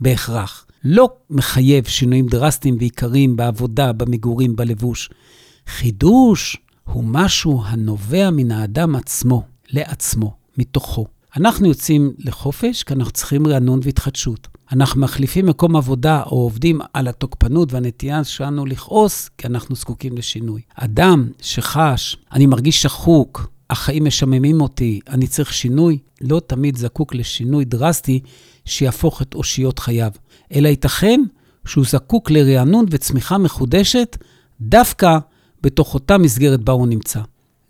בהכרח. 0.00 0.66
לא 0.84 1.08
מחייב 1.30 1.84
שינויים 1.84 2.26
דרסטיים 2.26 2.76
ועיקריים 2.78 3.36
בעבודה, 3.36 3.92
במגורים, 3.92 4.56
בלבוש. 4.56 5.10
חידוש 5.66 6.56
הוא 6.84 7.04
משהו 7.04 7.62
הנובע 7.64 8.30
מן 8.30 8.50
האדם 8.50 8.96
עצמו, 8.96 9.42
לעצמו, 9.70 10.34
מתוכו. 10.58 11.06
אנחנו 11.36 11.66
יוצאים 11.66 12.12
לחופש 12.18 12.82
כי 12.82 12.94
אנחנו 12.94 13.12
צריכים 13.12 13.46
רענון 13.46 13.80
והתחדשות. 13.82 14.48
אנחנו 14.72 15.00
מחליפים 15.00 15.46
מקום 15.46 15.76
עבודה 15.76 16.22
או 16.22 16.36
עובדים 16.36 16.80
על 16.92 17.08
התוקפנות 17.08 17.72
והנטייה 17.72 18.24
שלנו 18.24 18.66
לכעוס 18.66 19.30
כי 19.38 19.46
אנחנו 19.46 19.76
זקוקים 19.76 20.16
לשינוי. 20.16 20.60
אדם 20.74 21.28
שחש, 21.40 22.16
אני 22.32 22.46
מרגיש 22.46 22.82
שחוק, 22.82 23.51
החיים 23.72 24.04
משממים 24.04 24.60
אותי, 24.60 25.00
אני 25.08 25.26
צריך 25.26 25.52
שינוי, 25.52 25.98
לא 26.20 26.40
תמיד 26.46 26.76
זקוק 26.76 27.14
לשינוי 27.14 27.64
דרסטי 27.64 28.20
שיהפוך 28.64 29.22
את 29.22 29.34
אושיות 29.34 29.78
חייו, 29.78 30.10
אלא 30.54 30.68
ייתכן 30.68 31.20
שהוא 31.66 31.84
זקוק 31.88 32.30
לרענון 32.30 32.86
וצמיחה 32.90 33.38
מחודשת 33.38 34.16
דווקא 34.60 35.18
בתוך 35.62 35.94
אותה 35.94 36.18
מסגרת 36.18 36.60
בה 36.60 36.72
הוא 36.72 36.86
נמצא. 36.86 37.20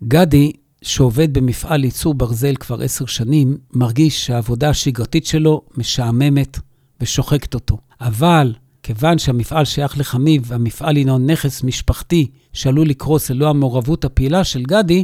גדי, 0.07 0.51
שעובד 0.81 1.33
במפעל 1.33 1.83
ייצור 1.83 2.13
ברזל 2.13 2.55
כבר 2.55 2.81
עשר 2.81 3.05
שנים, 3.05 3.57
מרגיש 3.73 4.25
שהעבודה 4.25 4.69
השגרתית 4.69 5.25
שלו 5.25 5.61
משעממת 5.77 6.59
ושוחקת 7.01 7.53
אותו. 7.53 7.77
אבל 8.01 8.53
כיוון 8.83 9.17
שהמפעל 9.17 9.65
שייך 9.65 9.97
לחמיב 9.97 10.43
והמפעל 10.45 10.95
הינו 10.95 11.17
נכס 11.17 11.63
משפחתי 11.63 12.27
שעלול 12.53 12.87
לקרוס 12.87 13.29
ללא 13.29 13.49
המעורבות 13.49 14.05
הפעילה 14.05 14.43
של 14.43 14.63
גדי, 14.63 15.03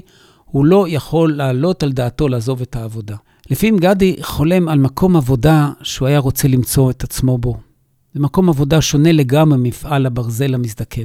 הוא 0.51 0.65
לא 0.65 0.85
יכול 0.89 1.35
להעלות 1.35 1.83
על 1.83 1.91
דעתו 1.91 2.27
לעזוב 2.27 2.61
את 2.61 2.75
העבודה. 2.75 3.15
לפעמים 3.49 3.77
גדי 3.77 4.15
חולם 4.21 4.69
על 4.69 4.79
מקום 4.79 5.15
עבודה 5.15 5.71
שהוא 5.83 6.07
היה 6.07 6.19
רוצה 6.19 6.47
למצוא 6.47 6.91
את 6.91 7.03
עצמו 7.03 7.37
בו. 7.37 7.57
זה 8.13 8.19
מקום 8.19 8.49
עבודה 8.49 8.81
שונה 8.81 9.11
לגמרי 9.11 9.57
ממפעל 9.57 10.05
הברזל 10.05 10.53
המזדקן. 10.53 11.03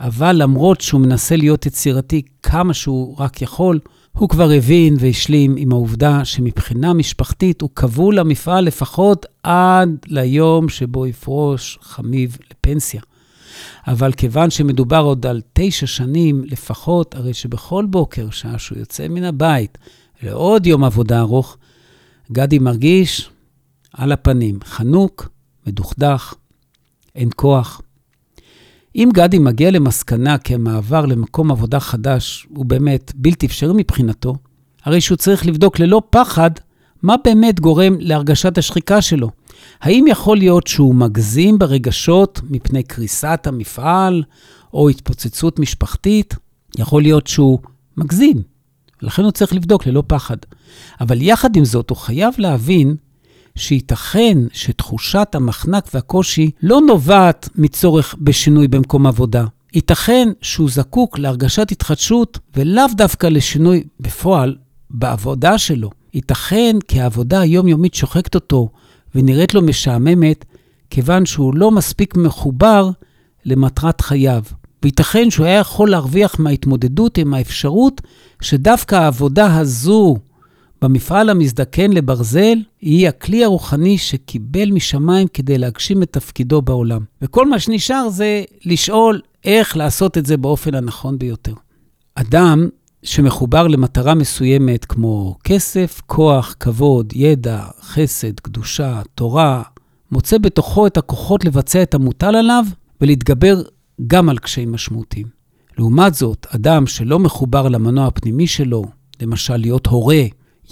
אבל 0.00 0.32
למרות 0.32 0.80
שהוא 0.80 1.00
מנסה 1.00 1.36
להיות 1.36 1.66
יצירתי 1.66 2.22
כמה 2.42 2.74
שהוא 2.74 3.16
רק 3.18 3.42
יכול, 3.42 3.78
הוא 4.12 4.28
כבר 4.28 4.50
הבין 4.50 4.96
והשלים 4.98 5.54
עם 5.58 5.72
העובדה 5.72 6.24
שמבחינה 6.24 6.92
משפחתית 6.92 7.60
הוא 7.60 7.70
כבול 7.76 8.18
למפעל 8.18 8.64
לפחות 8.64 9.26
עד 9.42 9.98
ליום 10.06 10.68
שבו 10.68 11.06
יפרוש 11.06 11.78
חמיב 11.82 12.38
לפנסיה. 12.50 13.00
אבל 13.86 14.12
כיוון 14.12 14.50
שמדובר 14.50 15.00
עוד 15.00 15.26
על 15.26 15.40
תשע 15.52 15.86
שנים 15.86 16.44
לפחות, 16.44 17.14
הרי 17.14 17.34
שבכל 17.34 17.86
בוקר, 17.86 18.30
שעה 18.30 18.58
שהוא 18.58 18.78
יוצא 18.78 19.08
מן 19.08 19.24
הבית 19.24 19.78
לעוד 20.22 20.66
יום 20.66 20.84
עבודה 20.84 21.20
ארוך, 21.20 21.56
גדי 22.32 22.58
מרגיש 22.58 23.30
על 23.92 24.12
הפנים, 24.12 24.58
חנוק, 24.64 25.28
מדוכדך, 25.66 26.34
אין 27.14 27.28
כוח. 27.36 27.82
אם 28.96 29.08
גדי 29.14 29.38
מגיע 29.38 29.70
למסקנה 29.70 30.38
כי 30.38 30.54
המעבר 30.54 31.06
למקום 31.06 31.50
עבודה 31.50 31.80
חדש 31.80 32.46
הוא 32.48 32.64
באמת 32.64 33.12
בלתי 33.14 33.46
אפשרי 33.46 33.72
מבחינתו, 33.76 34.34
הרי 34.84 35.00
שהוא 35.00 35.16
צריך 35.16 35.46
לבדוק 35.46 35.78
ללא 35.78 36.02
פחד 36.10 36.50
מה 37.02 37.14
באמת 37.24 37.60
גורם 37.60 37.96
להרגשת 37.98 38.58
השחיקה 38.58 39.02
שלו. 39.02 39.30
האם 39.80 40.04
יכול 40.08 40.36
להיות 40.36 40.66
שהוא 40.66 40.94
מגזים 40.94 41.58
ברגשות 41.58 42.40
מפני 42.50 42.82
קריסת 42.82 43.46
המפעל 43.46 44.22
או 44.74 44.88
התפוצצות 44.88 45.58
משפחתית? 45.58 46.34
יכול 46.78 47.02
להיות 47.02 47.26
שהוא 47.26 47.58
מגזים, 47.96 48.42
לכן 49.02 49.22
הוא 49.22 49.32
צריך 49.32 49.52
לבדוק 49.52 49.86
ללא 49.86 50.02
פחד. 50.06 50.36
אבל 51.00 51.22
יחד 51.22 51.56
עם 51.56 51.64
זאת, 51.64 51.90
הוא 51.90 51.98
חייב 51.98 52.34
להבין 52.38 52.96
שייתכן 53.54 54.38
שתחושת 54.52 55.34
המחנק 55.34 55.88
והקושי 55.94 56.50
לא 56.62 56.80
נובעת 56.80 57.48
מצורך 57.54 58.14
בשינוי 58.20 58.68
במקום 58.68 59.06
עבודה. 59.06 59.44
ייתכן 59.74 60.28
שהוא 60.42 60.70
זקוק 60.70 61.18
להרגשת 61.18 61.70
התחדשות 61.70 62.38
ולאו 62.56 62.84
דווקא 62.96 63.26
לשינוי 63.26 63.82
בפועל 64.00 64.56
בעבודה 64.90 65.58
שלו. 65.58 65.90
ייתכן 66.14 66.76
כי 66.88 67.00
העבודה 67.00 67.40
היומיומית 67.40 67.94
שוחקת 67.94 68.34
אותו 68.34 68.68
ונראית 69.14 69.54
לו 69.54 69.62
משעממת, 69.62 70.44
כיוון 70.90 71.26
שהוא 71.26 71.54
לא 71.54 71.70
מספיק 71.70 72.16
מחובר 72.16 72.90
למטרת 73.44 74.00
חייו. 74.00 74.42
וייתכן 74.82 75.30
שהוא 75.30 75.46
היה 75.46 75.58
יכול 75.58 75.90
להרוויח 75.90 76.38
מההתמודדות 76.38 77.18
עם 77.18 77.34
האפשרות 77.34 78.00
שדווקא 78.42 78.94
העבודה 78.94 79.58
הזו 79.58 80.16
במפעל 80.82 81.30
המזדקן 81.30 81.92
לברזל 81.92 82.58
היא 82.80 83.08
הכלי 83.08 83.44
הרוחני 83.44 83.98
שקיבל 83.98 84.70
משמיים 84.70 85.28
כדי 85.28 85.58
להגשים 85.58 86.02
את 86.02 86.12
תפקידו 86.12 86.62
בעולם. 86.62 87.04
וכל 87.22 87.48
מה 87.48 87.58
שנשאר 87.58 88.08
זה 88.08 88.42
לשאול 88.64 89.20
איך 89.44 89.76
לעשות 89.76 90.18
את 90.18 90.26
זה 90.26 90.36
באופן 90.36 90.74
הנכון 90.74 91.18
ביותר. 91.18 91.54
אדם 92.14 92.68
שמחובר 93.02 93.66
למטרה 93.66 94.14
מסוימת 94.14 94.84
כמו 94.84 95.36
כסף, 95.44 96.00
כוח, 96.06 96.54
כבוד, 96.60 97.12
ידע, 97.16 97.64
חסד, 97.82 98.40
קדושה, 98.40 99.00
תורה, 99.14 99.62
מוצא 100.12 100.38
בתוכו 100.38 100.86
את 100.86 100.96
הכוחות 100.96 101.44
לבצע 101.44 101.82
את 101.82 101.94
המוטל 101.94 102.36
עליו 102.36 102.64
ולהתגבר 103.00 103.62
גם 104.06 104.28
על 104.28 104.38
קשיים 104.38 104.72
משמעותיים. 104.72 105.26
לעומת 105.78 106.14
זאת, 106.14 106.46
אדם 106.54 106.86
שלא 106.86 107.18
מחובר 107.18 107.68
למנוע 107.68 108.06
הפנימי 108.06 108.46
שלו, 108.46 108.84
למשל 109.20 109.56
להיות 109.56 109.86
הורה, 109.86 110.22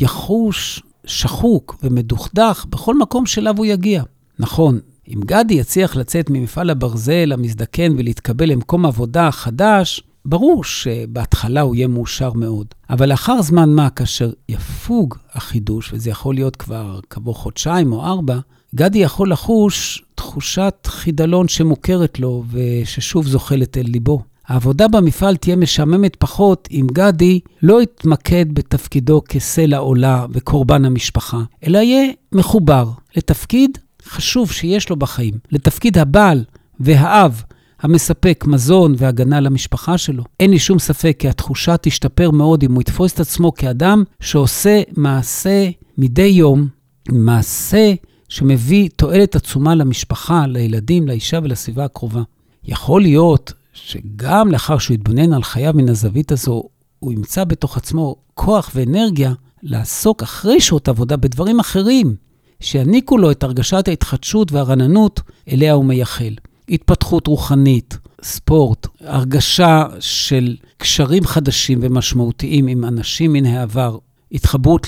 יחוש 0.00 0.82
שחוק 1.06 1.76
ומדוכדך 1.82 2.64
בכל 2.68 2.98
מקום 2.98 3.26
שאליו 3.26 3.54
הוא 3.56 3.66
יגיע. 3.66 4.02
נכון, 4.38 4.80
אם 5.08 5.20
גדי 5.24 5.54
יצליח 5.54 5.96
לצאת 5.96 6.30
ממפעל 6.30 6.70
הברזל 6.70 7.32
המזדקן 7.32 7.92
ולהתקבל 7.98 8.48
למקום 8.48 8.86
עבודה 8.86 9.30
חדש, 9.30 10.02
ברור 10.28 10.64
שבהתחלה 10.64 11.60
הוא 11.60 11.74
יהיה 11.74 11.88
מאושר 11.88 12.32
מאוד. 12.32 12.66
אבל 12.90 13.08
לאחר 13.08 13.42
זמן 13.42 13.68
מה, 13.70 13.90
כאשר 13.90 14.30
יפוג 14.48 15.14
החידוש, 15.32 15.92
וזה 15.92 16.10
יכול 16.10 16.34
להיות 16.34 16.56
כבר 16.56 17.00
כעבור 17.10 17.34
חודשיים 17.34 17.92
או 17.92 18.04
ארבע, 18.04 18.38
גדי 18.74 18.98
יכול 18.98 19.30
לחוש 19.32 20.02
תחושת 20.14 20.74
חידלון 20.86 21.48
שמוכרת 21.48 22.20
לו 22.20 22.44
וששוב 22.50 23.26
זוחלת 23.26 23.76
אל 23.76 23.82
ליבו. 23.86 24.22
העבודה 24.46 24.88
במפעל 24.88 25.36
תהיה 25.36 25.56
משעממת 25.56 26.16
פחות 26.16 26.68
אם 26.70 26.86
גדי 26.92 27.40
לא 27.62 27.82
יתמקד 27.82 28.46
בתפקידו 28.52 29.22
כסלע 29.28 29.78
עולה 29.78 30.26
וקורבן 30.32 30.84
המשפחה, 30.84 31.42
אלא 31.66 31.78
יהיה 31.78 32.12
מחובר 32.32 32.90
לתפקיד 33.16 33.78
חשוב 34.04 34.52
שיש 34.52 34.90
לו 34.90 34.96
בחיים, 34.96 35.34
לתפקיד 35.52 35.98
הבעל 35.98 36.44
והאב 36.80 37.42
המספק 37.80 38.44
מזון 38.46 38.94
והגנה 38.98 39.40
למשפחה 39.40 39.98
שלו. 39.98 40.24
אין 40.40 40.50
לי 40.50 40.58
שום 40.58 40.78
ספק 40.78 41.16
כי 41.18 41.28
התחושה 41.28 41.76
תשתפר 41.76 42.30
מאוד 42.30 42.62
אם 42.62 42.72
הוא 42.72 42.80
יתפוס 42.80 43.12
את 43.12 43.20
עצמו 43.20 43.54
כאדם 43.54 44.04
שעושה 44.20 44.82
מעשה 44.96 45.70
מדי 45.98 46.22
יום, 46.22 46.68
מעשה 47.08 47.94
שמביא 48.28 48.88
תועלת 48.96 49.36
עצומה 49.36 49.74
למשפחה, 49.74 50.46
לילדים, 50.46 51.08
לאישה 51.08 51.38
ולסביבה 51.42 51.84
הקרובה. 51.84 52.22
יכול 52.64 53.02
להיות 53.02 53.52
שגם 53.72 54.52
לאחר 54.52 54.78
שהוא 54.78 54.94
יתבונן 54.94 55.32
על 55.32 55.42
חייו 55.42 55.72
מן 55.76 55.88
הזווית 55.88 56.32
הזו, 56.32 56.62
הוא 56.98 57.12
ימצא 57.12 57.44
בתוך 57.44 57.76
עצמו 57.76 58.16
כוח 58.34 58.70
ואנרגיה 58.74 59.32
לעסוק 59.62 60.22
אחרי 60.22 60.60
שעות 60.60 60.88
עבודה 60.88 61.16
בדברים 61.16 61.60
אחרים, 61.60 62.14
שיעניקו 62.60 63.18
לו 63.18 63.30
את 63.30 63.42
הרגשת 63.42 63.88
ההתחדשות 63.88 64.52
והרעננות 64.52 65.20
אליה 65.52 65.72
הוא 65.72 65.84
מייחל. 65.84 66.34
התפתחות 66.70 67.26
רוחנית, 67.26 67.98
ספורט, 68.22 68.86
הרגשה 69.00 69.84
של 70.00 70.56
קשרים 70.76 71.24
חדשים 71.24 71.78
ומשמעותיים 71.82 72.66
עם 72.66 72.84
אנשים 72.84 73.32
מן 73.32 73.46
העבר, 73.46 73.98
התחברות 74.32 74.86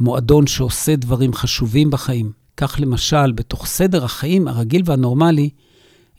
למועדון 0.00 0.46
שעושה 0.46 0.96
דברים 0.96 1.34
חשובים 1.34 1.90
בחיים. 1.90 2.32
כך 2.56 2.76
למשל, 2.80 3.32
בתוך 3.32 3.66
סדר 3.66 4.04
החיים 4.04 4.48
הרגיל 4.48 4.82
והנורמלי, 4.84 5.50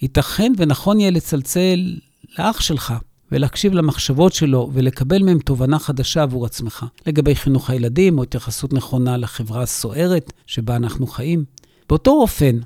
ייתכן 0.01 0.53
ונכון 0.57 0.99
יהיה 0.99 1.11
לצלצל 1.11 1.95
לאח 2.39 2.61
שלך 2.61 2.93
ולהקשיב 3.31 3.73
למחשבות 3.73 4.33
שלו 4.33 4.69
ולקבל 4.73 5.23
מהם 5.23 5.39
תובנה 5.39 5.79
חדשה 5.79 6.23
עבור 6.23 6.45
עצמך, 6.45 6.85
לגבי 7.07 7.35
חינוך 7.35 7.69
הילדים 7.69 8.17
או 8.17 8.23
התייחסות 8.23 8.73
נכונה 8.73 9.17
לחברה 9.17 9.61
הסוערת 9.61 10.33
שבה 10.47 10.75
אנחנו 10.75 11.07
חיים. 11.07 11.45
באותו 11.89 12.11
אופן, 12.11 12.59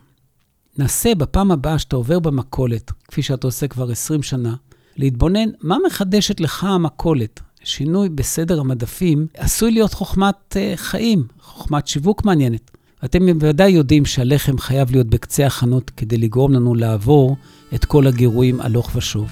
נסה 0.78 1.16
בפעם 1.16 1.52
הבאה 1.52 1.80
שאתה 1.80 1.96
עובר 1.96 2.20
במכולת, 2.20 2.92
כפי 3.08 3.22
שאתה 3.22 3.48
עושה 3.48 3.68
כבר 3.68 3.92
20 3.92 4.24
שנה, 4.24 4.56
להתבונן 4.98 5.50
מה 5.62 5.78
מחדשת 5.88 6.40
לך 6.40 6.64
המכולת. 6.64 7.40
שינוי 7.64 8.10
בסדר 8.10 8.60
המדפים 8.60 9.28
עשוי 9.38 9.72
להיות 9.72 9.94
חוכמת 9.94 10.36
uh, 10.50 10.78
חיים, 10.78 11.24
חוכמת 11.42 11.88
שיווק 11.88 12.26
מעניינת. 12.26 12.72
אתם 13.06 13.40
בוודאי 13.40 13.70
יודעים 13.70 14.06
שהלחם 14.06 14.58
חייב 14.58 14.92
להיות 14.92 15.08
בקצה 15.08 15.46
החנות 15.46 15.90
כדי 15.90 16.18
לגרום 16.18 16.54
לנו 16.54 16.76
לעבור 16.76 17.38
את 17.76 17.86
כל 17.86 18.08
הגירויים 18.08 18.62
הלוך 18.62 18.92
ושוב. 18.96 19.30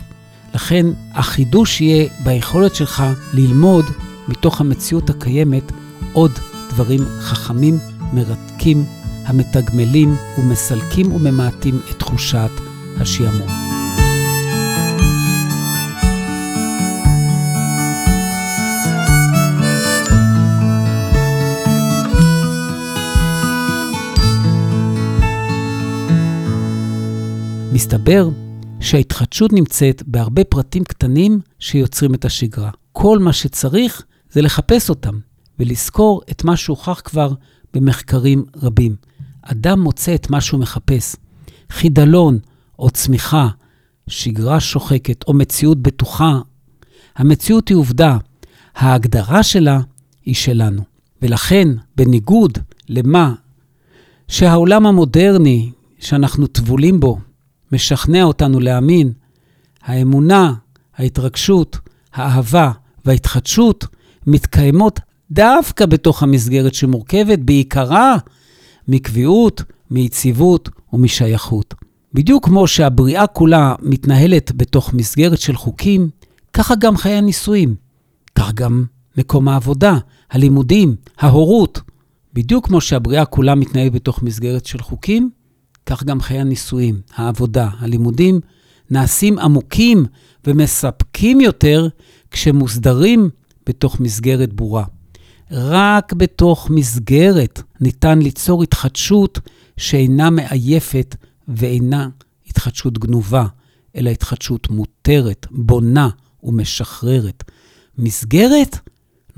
לכן, 0.56 0.86
החידוש 1.14 1.82
יהיה 1.82 2.10
ביכולת 2.24 2.76
שלך 2.76 3.04
ללמוד 3.34 3.86
מתוך 4.28 4.62
המציאות 4.62 5.10
הקיימת 5.10 5.72
עוד 6.14 6.32
דברים 6.70 7.02
חכמים, 7.20 7.78
מרתקים, 8.14 8.86
המתגמלים 9.26 10.16
ומסלקים 10.40 11.12
וממעטים 11.12 11.80
את 11.90 12.00
תחושת 12.00 12.52
השעמום. 12.98 13.66
מסתבר 27.74 28.30
שההתחדשות 28.80 29.54
נמצאת 29.54 30.04
בהרבה 30.08 30.44
פרטים 30.44 30.84
קטנים 30.84 31.40
שיוצרים 31.60 32.14
את 32.14 32.26
השגרה. 32.26 32.70
כל 32.92 33.20
מה 33.20 33.34
שצריך 33.34 34.04
זה 34.32 34.42
לחפש 34.42 34.90
אותם 34.90 35.20
ולזכור 35.60 36.22
את 36.32 36.44
מה 36.44 36.58
שהוכח 36.58 37.02
כבר 37.04 37.34
במחקרים 37.74 38.46
רבים. 38.56 38.96
אדם 39.52 39.80
מוצא 39.80 40.16
את 40.16 40.30
מה 40.30 40.42
שהוא 40.42 40.60
מחפש. 40.60 41.16
חידלון 41.70 42.40
או 42.80 42.90
צמיחה, 42.90 43.48
שגרה 44.08 44.60
שוחקת 44.60 45.24
או 45.28 45.34
מציאות 45.34 45.82
בטוחה. 45.82 46.40
המציאות 47.16 47.70
היא 47.70 47.78
עובדה, 47.78 48.18
ההגדרה 48.76 49.44
שלה 49.44 49.80
היא 50.26 50.36
שלנו. 50.36 50.82
ולכן, 51.22 51.68
בניגוד 51.96 52.58
למה 52.90 53.34
שהעולם 54.28 54.86
המודרני 54.86 55.72
שאנחנו 56.00 56.48
טבולים 56.48 57.00
בו 57.00 57.18
משכנע 57.72 58.24
אותנו 58.24 58.60
להאמין, 58.60 59.14
האמונה, 59.84 60.54
ההתרגשות, 60.98 61.80
האהבה 62.14 62.72
וההתחדשות 63.06 63.86
מתקיימות 64.28 65.00
דווקא 65.32 65.86
בתוך 65.86 66.24
המסגרת 66.24 66.74
שמורכבת 66.74 67.40
בעיקרה 67.40 68.18
מקביעות, 68.88 69.64
מיציבות 69.92 70.70
ומשייכות. 70.94 71.74
בדיוק 72.14 72.46
כמו 72.46 72.68
שהבריאה 72.68 73.28
כולה 73.28 73.76
מתנהלת 73.82 74.52
בתוך 74.56 74.94
מסגרת 74.94 75.40
של 75.40 75.56
חוקים, 75.56 76.10
ככה 76.54 76.76
גם 76.76 76.98
חיי 76.98 77.14
הנישואים. 77.14 77.76
כך 78.36 78.54
גם 78.54 78.86
מקום 79.18 79.48
העבודה, 79.48 79.98
הלימודים, 80.32 80.96
ההורות. 81.18 81.82
בדיוק 82.34 82.68
כמו 82.68 82.82
שהבריאה 82.82 83.26
כולה 83.26 83.56
מתנהלת 83.56 83.92
בתוך 83.92 84.24
מסגרת 84.24 84.66
של 84.66 84.80
חוקים, 84.80 85.30
כך 85.86 86.04
גם 86.04 86.22
חיי 86.22 86.40
הנישואים, 86.40 87.00
העבודה, 87.16 87.70
הלימודים, 87.80 88.40
נעשים 88.90 89.40
עמוקים 89.40 90.06
ומספקים 90.48 91.42
יותר 91.42 91.88
כשמוסדרים 92.32 93.30
בתוך 93.68 94.00
מסגרת 94.00 94.54
ברורה. 94.54 94.84
רק 95.52 96.14
בתוך 96.14 96.70
מסגרת 96.70 97.62
ניתן 97.82 98.20
ליצור 98.20 98.64
התחדשות 98.64 99.40
שאינה 99.78 100.30
מעייפת 100.30 101.16
ואינה 101.48 102.10
התחדשות 102.48 102.98
גנובה, 102.98 103.46
אלא 103.96 104.10
התחדשות 104.10 104.70
מותרת, 104.70 105.48
בונה 105.52 106.10
ומשחררת. 106.44 107.44
מסגרת 107.98 108.80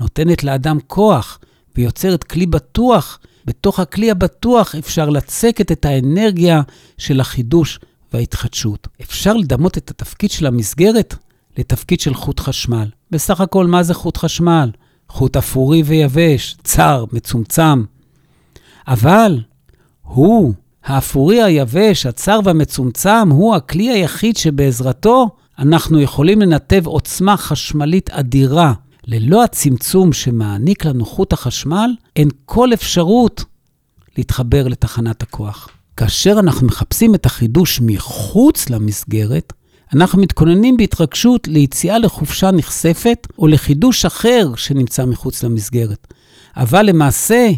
נותנת 0.00 0.44
לאדם 0.44 0.78
כוח 0.86 1.38
ויוצרת 1.76 2.24
כלי 2.24 2.46
בטוח 2.46 3.18
בתוך 3.44 3.80
הכלי 3.80 4.10
הבטוח 4.10 4.74
אפשר 4.74 5.08
לצקת 5.08 5.72
את 5.72 5.84
האנרגיה 5.84 6.62
של 6.98 7.20
החידוש 7.20 7.80
וההתחדשות. 8.12 8.88
אפשר 9.02 9.34
לדמות 9.34 9.78
את 9.78 9.90
התפקיד 9.90 10.30
של 10.30 10.46
המסגרת 10.46 11.14
לתפקיד 11.58 12.00
של 12.00 12.14
חוט 12.14 12.40
חשמל. 12.40 12.88
בסך 13.10 13.40
הכל, 13.40 13.66
מה 13.66 13.82
זה 13.82 13.94
חוט 13.94 14.16
חשמל? 14.16 14.70
חוט 15.08 15.36
אפורי 15.36 15.82
ויבש, 15.82 16.56
צר, 16.64 17.04
מצומצם. 17.12 17.84
אבל 18.88 19.40
הוא, 20.02 20.54
האפורי 20.84 21.42
היבש, 21.42 22.06
הצר 22.06 22.40
והמצומצם, 22.44 23.28
הוא 23.30 23.54
הכלי 23.54 23.90
היחיד 23.90 24.36
שבעזרתו 24.36 25.28
אנחנו 25.58 26.00
יכולים 26.00 26.40
לנתב 26.40 26.86
עוצמה 26.86 27.36
חשמלית 27.36 28.10
אדירה 28.10 28.72
ללא 29.06 29.44
הצמצום 29.44 30.12
שמעניק 30.12 30.84
לנו 30.84 31.06
חוט 31.06 31.32
החשמל, 31.32 31.90
אין 32.16 32.28
כל 32.44 32.72
אפשרות 32.72 33.44
להתחבר 34.18 34.68
לתחנת 34.68 35.22
הכוח. 35.22 35.68
כאשר 35.96 36.36
אנחנו 36.38 36.66
מחפשים 36.66 37.14
את 37.14 37.26
החידוש 37.26 37.80
מחוץ 37.82 38.70
למסגרת, 38.70 39.52
אנחנו 39.94 40.22
מתכוננים 40.22 40.76
בהתרגשות 40.76 41.48
ליציאה 41.48 41.98
לחופשה 41.98 42.50
נכספת 42.50 43.26
או 43.38 43.46
לחידוש 43.46 44.04
אחר 44.04 44.54
שנמצא 44.56 45.04
מחוץ 45.04 45.42
למסגרת. 45.42 46.14
אבל 46.56 46.86
למעשה, 46.86 47.50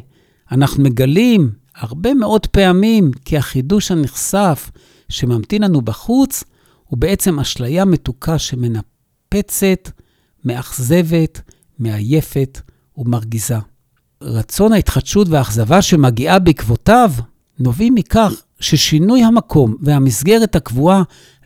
אנחנו 0.52 0.82
מגלים 0.82 1.50
הרבה 1.76 2.14
מאוד 2.14 2.46
פעמים 2.46 3.10
כי 3.24 3.38
החידוש 3.38 3.90
הנכסף 3.90 4.70
שממתין 5.08 5.62
לנו 5.62 5.80
בחוץ 5.80 6.44
הוא 6.86 6.98
בעצם 6.98 7.40
אשליה 7.40 7.84
מתוקה 7.84 8.38
שמנפצת 8.38 9.90
מאכזבת, 10.44 11.40
מעייפת 11.78 12.60
ומרגיזה. 12.96 13.56
רצון 14.22 14.72
ההתחדשות 14.72 15.28
והאכזבה 15.28 15.82
שמגיעה 15.82 16.38
בעקבותיו 16.38 17.12
נובעים 17.58 17.94
מכך 17.94 18.32
ששינוי 18.60 19.22
המקום 19.22 19.76
והמסגרת 19.80 20.56
הקבועה 20.56 21.02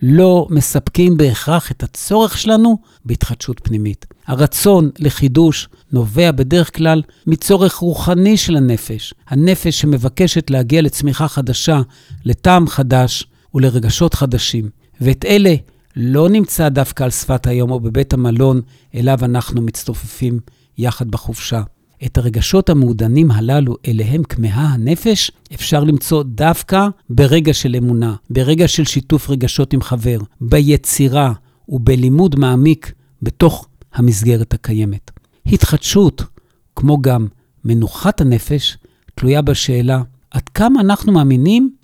לא 0.07 0.47
מספקים 0.51 1.17
בהכרח 1.17 1.71
את 1.71 1.83
הצורך 1.83 2.39
שלנו 2.39 2.79
בהתחדשות 3.05 3.61
פנימית. 3.65 4.07
הרצון 4.27 4.91
לחידוש 4.99 5.69
נובע 5.93 6.31
בדרך 6.31 6.77
כלל 6.77 7.03
מצורך 7.27 7.75
רוחני 7.75 8.37
של 8.37 8.57
הנפש, 8.57 9.15
הנפש 9.29 9.81
שמבקשת 9.81 10.51
להגיע 10.51 10.83
לצמיחה 10.83 11.29
חדשה, 11.29 11.81
לטעם 12.25 12.67
חדש 12.67 13.27
ולרגשות 13.55 14.15
חדשים. 14.15 14.69
ואת 15.01 15.25
אלה 15.25 15.55
לא 15.97 16.29
נמצא 16.29 16.69
דווקא 16.69 17.05
על 17.05 17.11
שפת 17.11 17.47
היום 17.47 17.71
או 17.71 17.81
בבית 17.81 18.13
המלון 18.13 18.61
אליו 18.95 19.19
אנחנו 19.23 19.63
מצטופפים 19.63 20.41
יחד 20.79 21.09
בחופשה. 21.09 21.63
את 22.07 22.19
הרגשות 22.19 22.71
המעודנים 22.71 23.31
הללו 23.31 23.77
אליהם 23.89 24.23
כמהה 24.23 24.75
הנפש 24.75 25.31
אפשר 25.55 25.85
למצוא 25.85 26.23
דווקא 26.23 26.89
ברגע 27.11 27.55
של 27.55 27.77
אמונה, 27.77 28.15
ברגע 28.31 28.69
של 28.69 28.85
שיתוף 28.85 29.31
רגשות 29.31 29.73
עם 29.73 29.83
חבר, 29.83 30.19
ביצירה 30.41 31.33
ובלימוד 31.69 32.39
מעמיק 32.39 32.93
בתוך 33.23 33.69
המסגרת 33.95 34.55
הקיימת. 34.55 35.11
התחדשות, 35.47 36.23
כמו 36.77 37.03
גם 37.03 37.27
מנוחת 37.65 38.21
הנפש, 38.21 38.77
תלויה 39.15 39.43
בשאלה 39.43 40.03
עד 40.31 40.49
כמה 40.49 40.81
אנחנו 40.81 41.13
מאמינים 41.13 41.75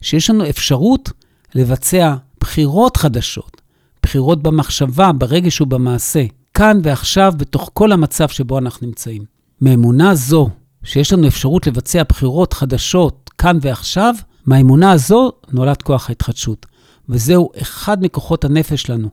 שיש 0.00 0.30
לנו 0.30 0.48
אפשרות 0.48 1.12
לבצע 1.54 2.14
בחירות 2.40 2.96
חדשות, 2.96 3.60
בחירות 4.02 4.42
במחשבה, 4.42 5.12
ברגש 5.12 5.60
ובמעשה, 5.60 6.24
כאן 6.54 6.78
ועכשיו, 6.82 7.32
בתוך 7.36 7.70
כל 7.72 7.92
המצב 7.92 8.28
שבו 8.28 8.58
אנחנו 8.58 8.86
נמצאים. 8.86 9.31
מאמונה 9.62 10.14
זו, 10.14 10.48
שיש 10.84 11.12
לנו 11.12 11.28
אפשרות 11.28 11.66
לבצע 11.66 12.02
בחירות 12.08 12.52
חדשות 12.52 13.30
כאן 13.38 13.58
ועכשיו, 13.60 14.14
מהאמונה 14.46 14.92
הזו 14.92 15.32
נולד 15.52 15.82
כוח 15.82 16.08
ההתחדשות. 16.08 16.66
וזהו 17.08 17.50
אחד 17.62 18.02
מכוחות 18.02 18.44
הנפש 18.44 18.82
שלנו. 18.82 19.08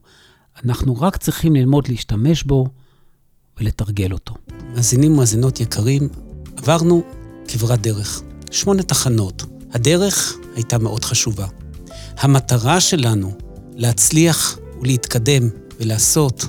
אנחנו 0.65 1.01
רק 1.01 1.17
צריכים 1.17 1.55
ללמוד 1.55 1.87
להשתמש 1.87 2.43
בו 2.43 2.67
ולתרגל 3.59 4.11
אותו. 4.11 4.35
מאזינים 4.75 5.13
ומאזינות 5.13 5.59
יקרים, 5.59 6.09
עברנו 6.57 7.03
כברת 7.47 7.81
דרך. 7.81 8.21
שמונה 8.51 8.83
תחנות. 8.83 9.43
הדרך 9.71 10.37
הייתה 10.55 10.77
מאוד 10.77 11.05
חשובה. 11.05 11.47
המטרה 12.17 12.79
שלנו 12.79 13.31
להצליח 13.75 14.59
ולהתקדם 14.81 15.49
ולעשות 15.79 16.45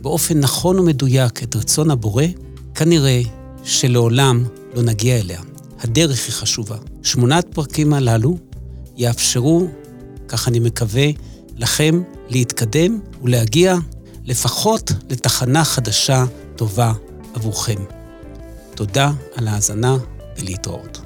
באופן 0.00 0.38
נכון 0.38 0.78
ומדויק 0.78 1.42
את 1.42 1.56
רצון 1.56 1.90
הבורא, 1.90 2.24
כנראה 2.74 3.20
שלעולם 3.64 4.44
לא 4.74 4.82
נגיע 4.82 5.20
אליה. 5.20 5.40
הדרך 5.80 6.26
היא 6.26 6.34
חשובה. 6.34 6.76
שמונת 7.02 7.46
פרקים 7.54 7.92
הללו 7.92 8.38
יאפשרו, 8.96 9.68
כך 10.28 10.48
אני 10.48 10.60
מקווה, 10.60 11.06
לכם 11.56 12.02
להתקדם 12.28 13.00
ולהגיע 13.22 13.76
לפחות 14.24 14.92
לתחנה 15.10 15.64
חדשה 15.64 16.24
טובה 16.56 16.92
עבורכם. 17.34 17.82
תודה 18.74 19.12
על 19.36 19.48
ההאזנה 19.48 19.96
ולהתראות. 20.38 21.00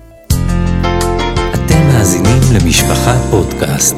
אתם 1.55 1.87
מאזינים 1.88 2.40
למשפחה 2.55 3.29
פודקאסט. 3.31 3.96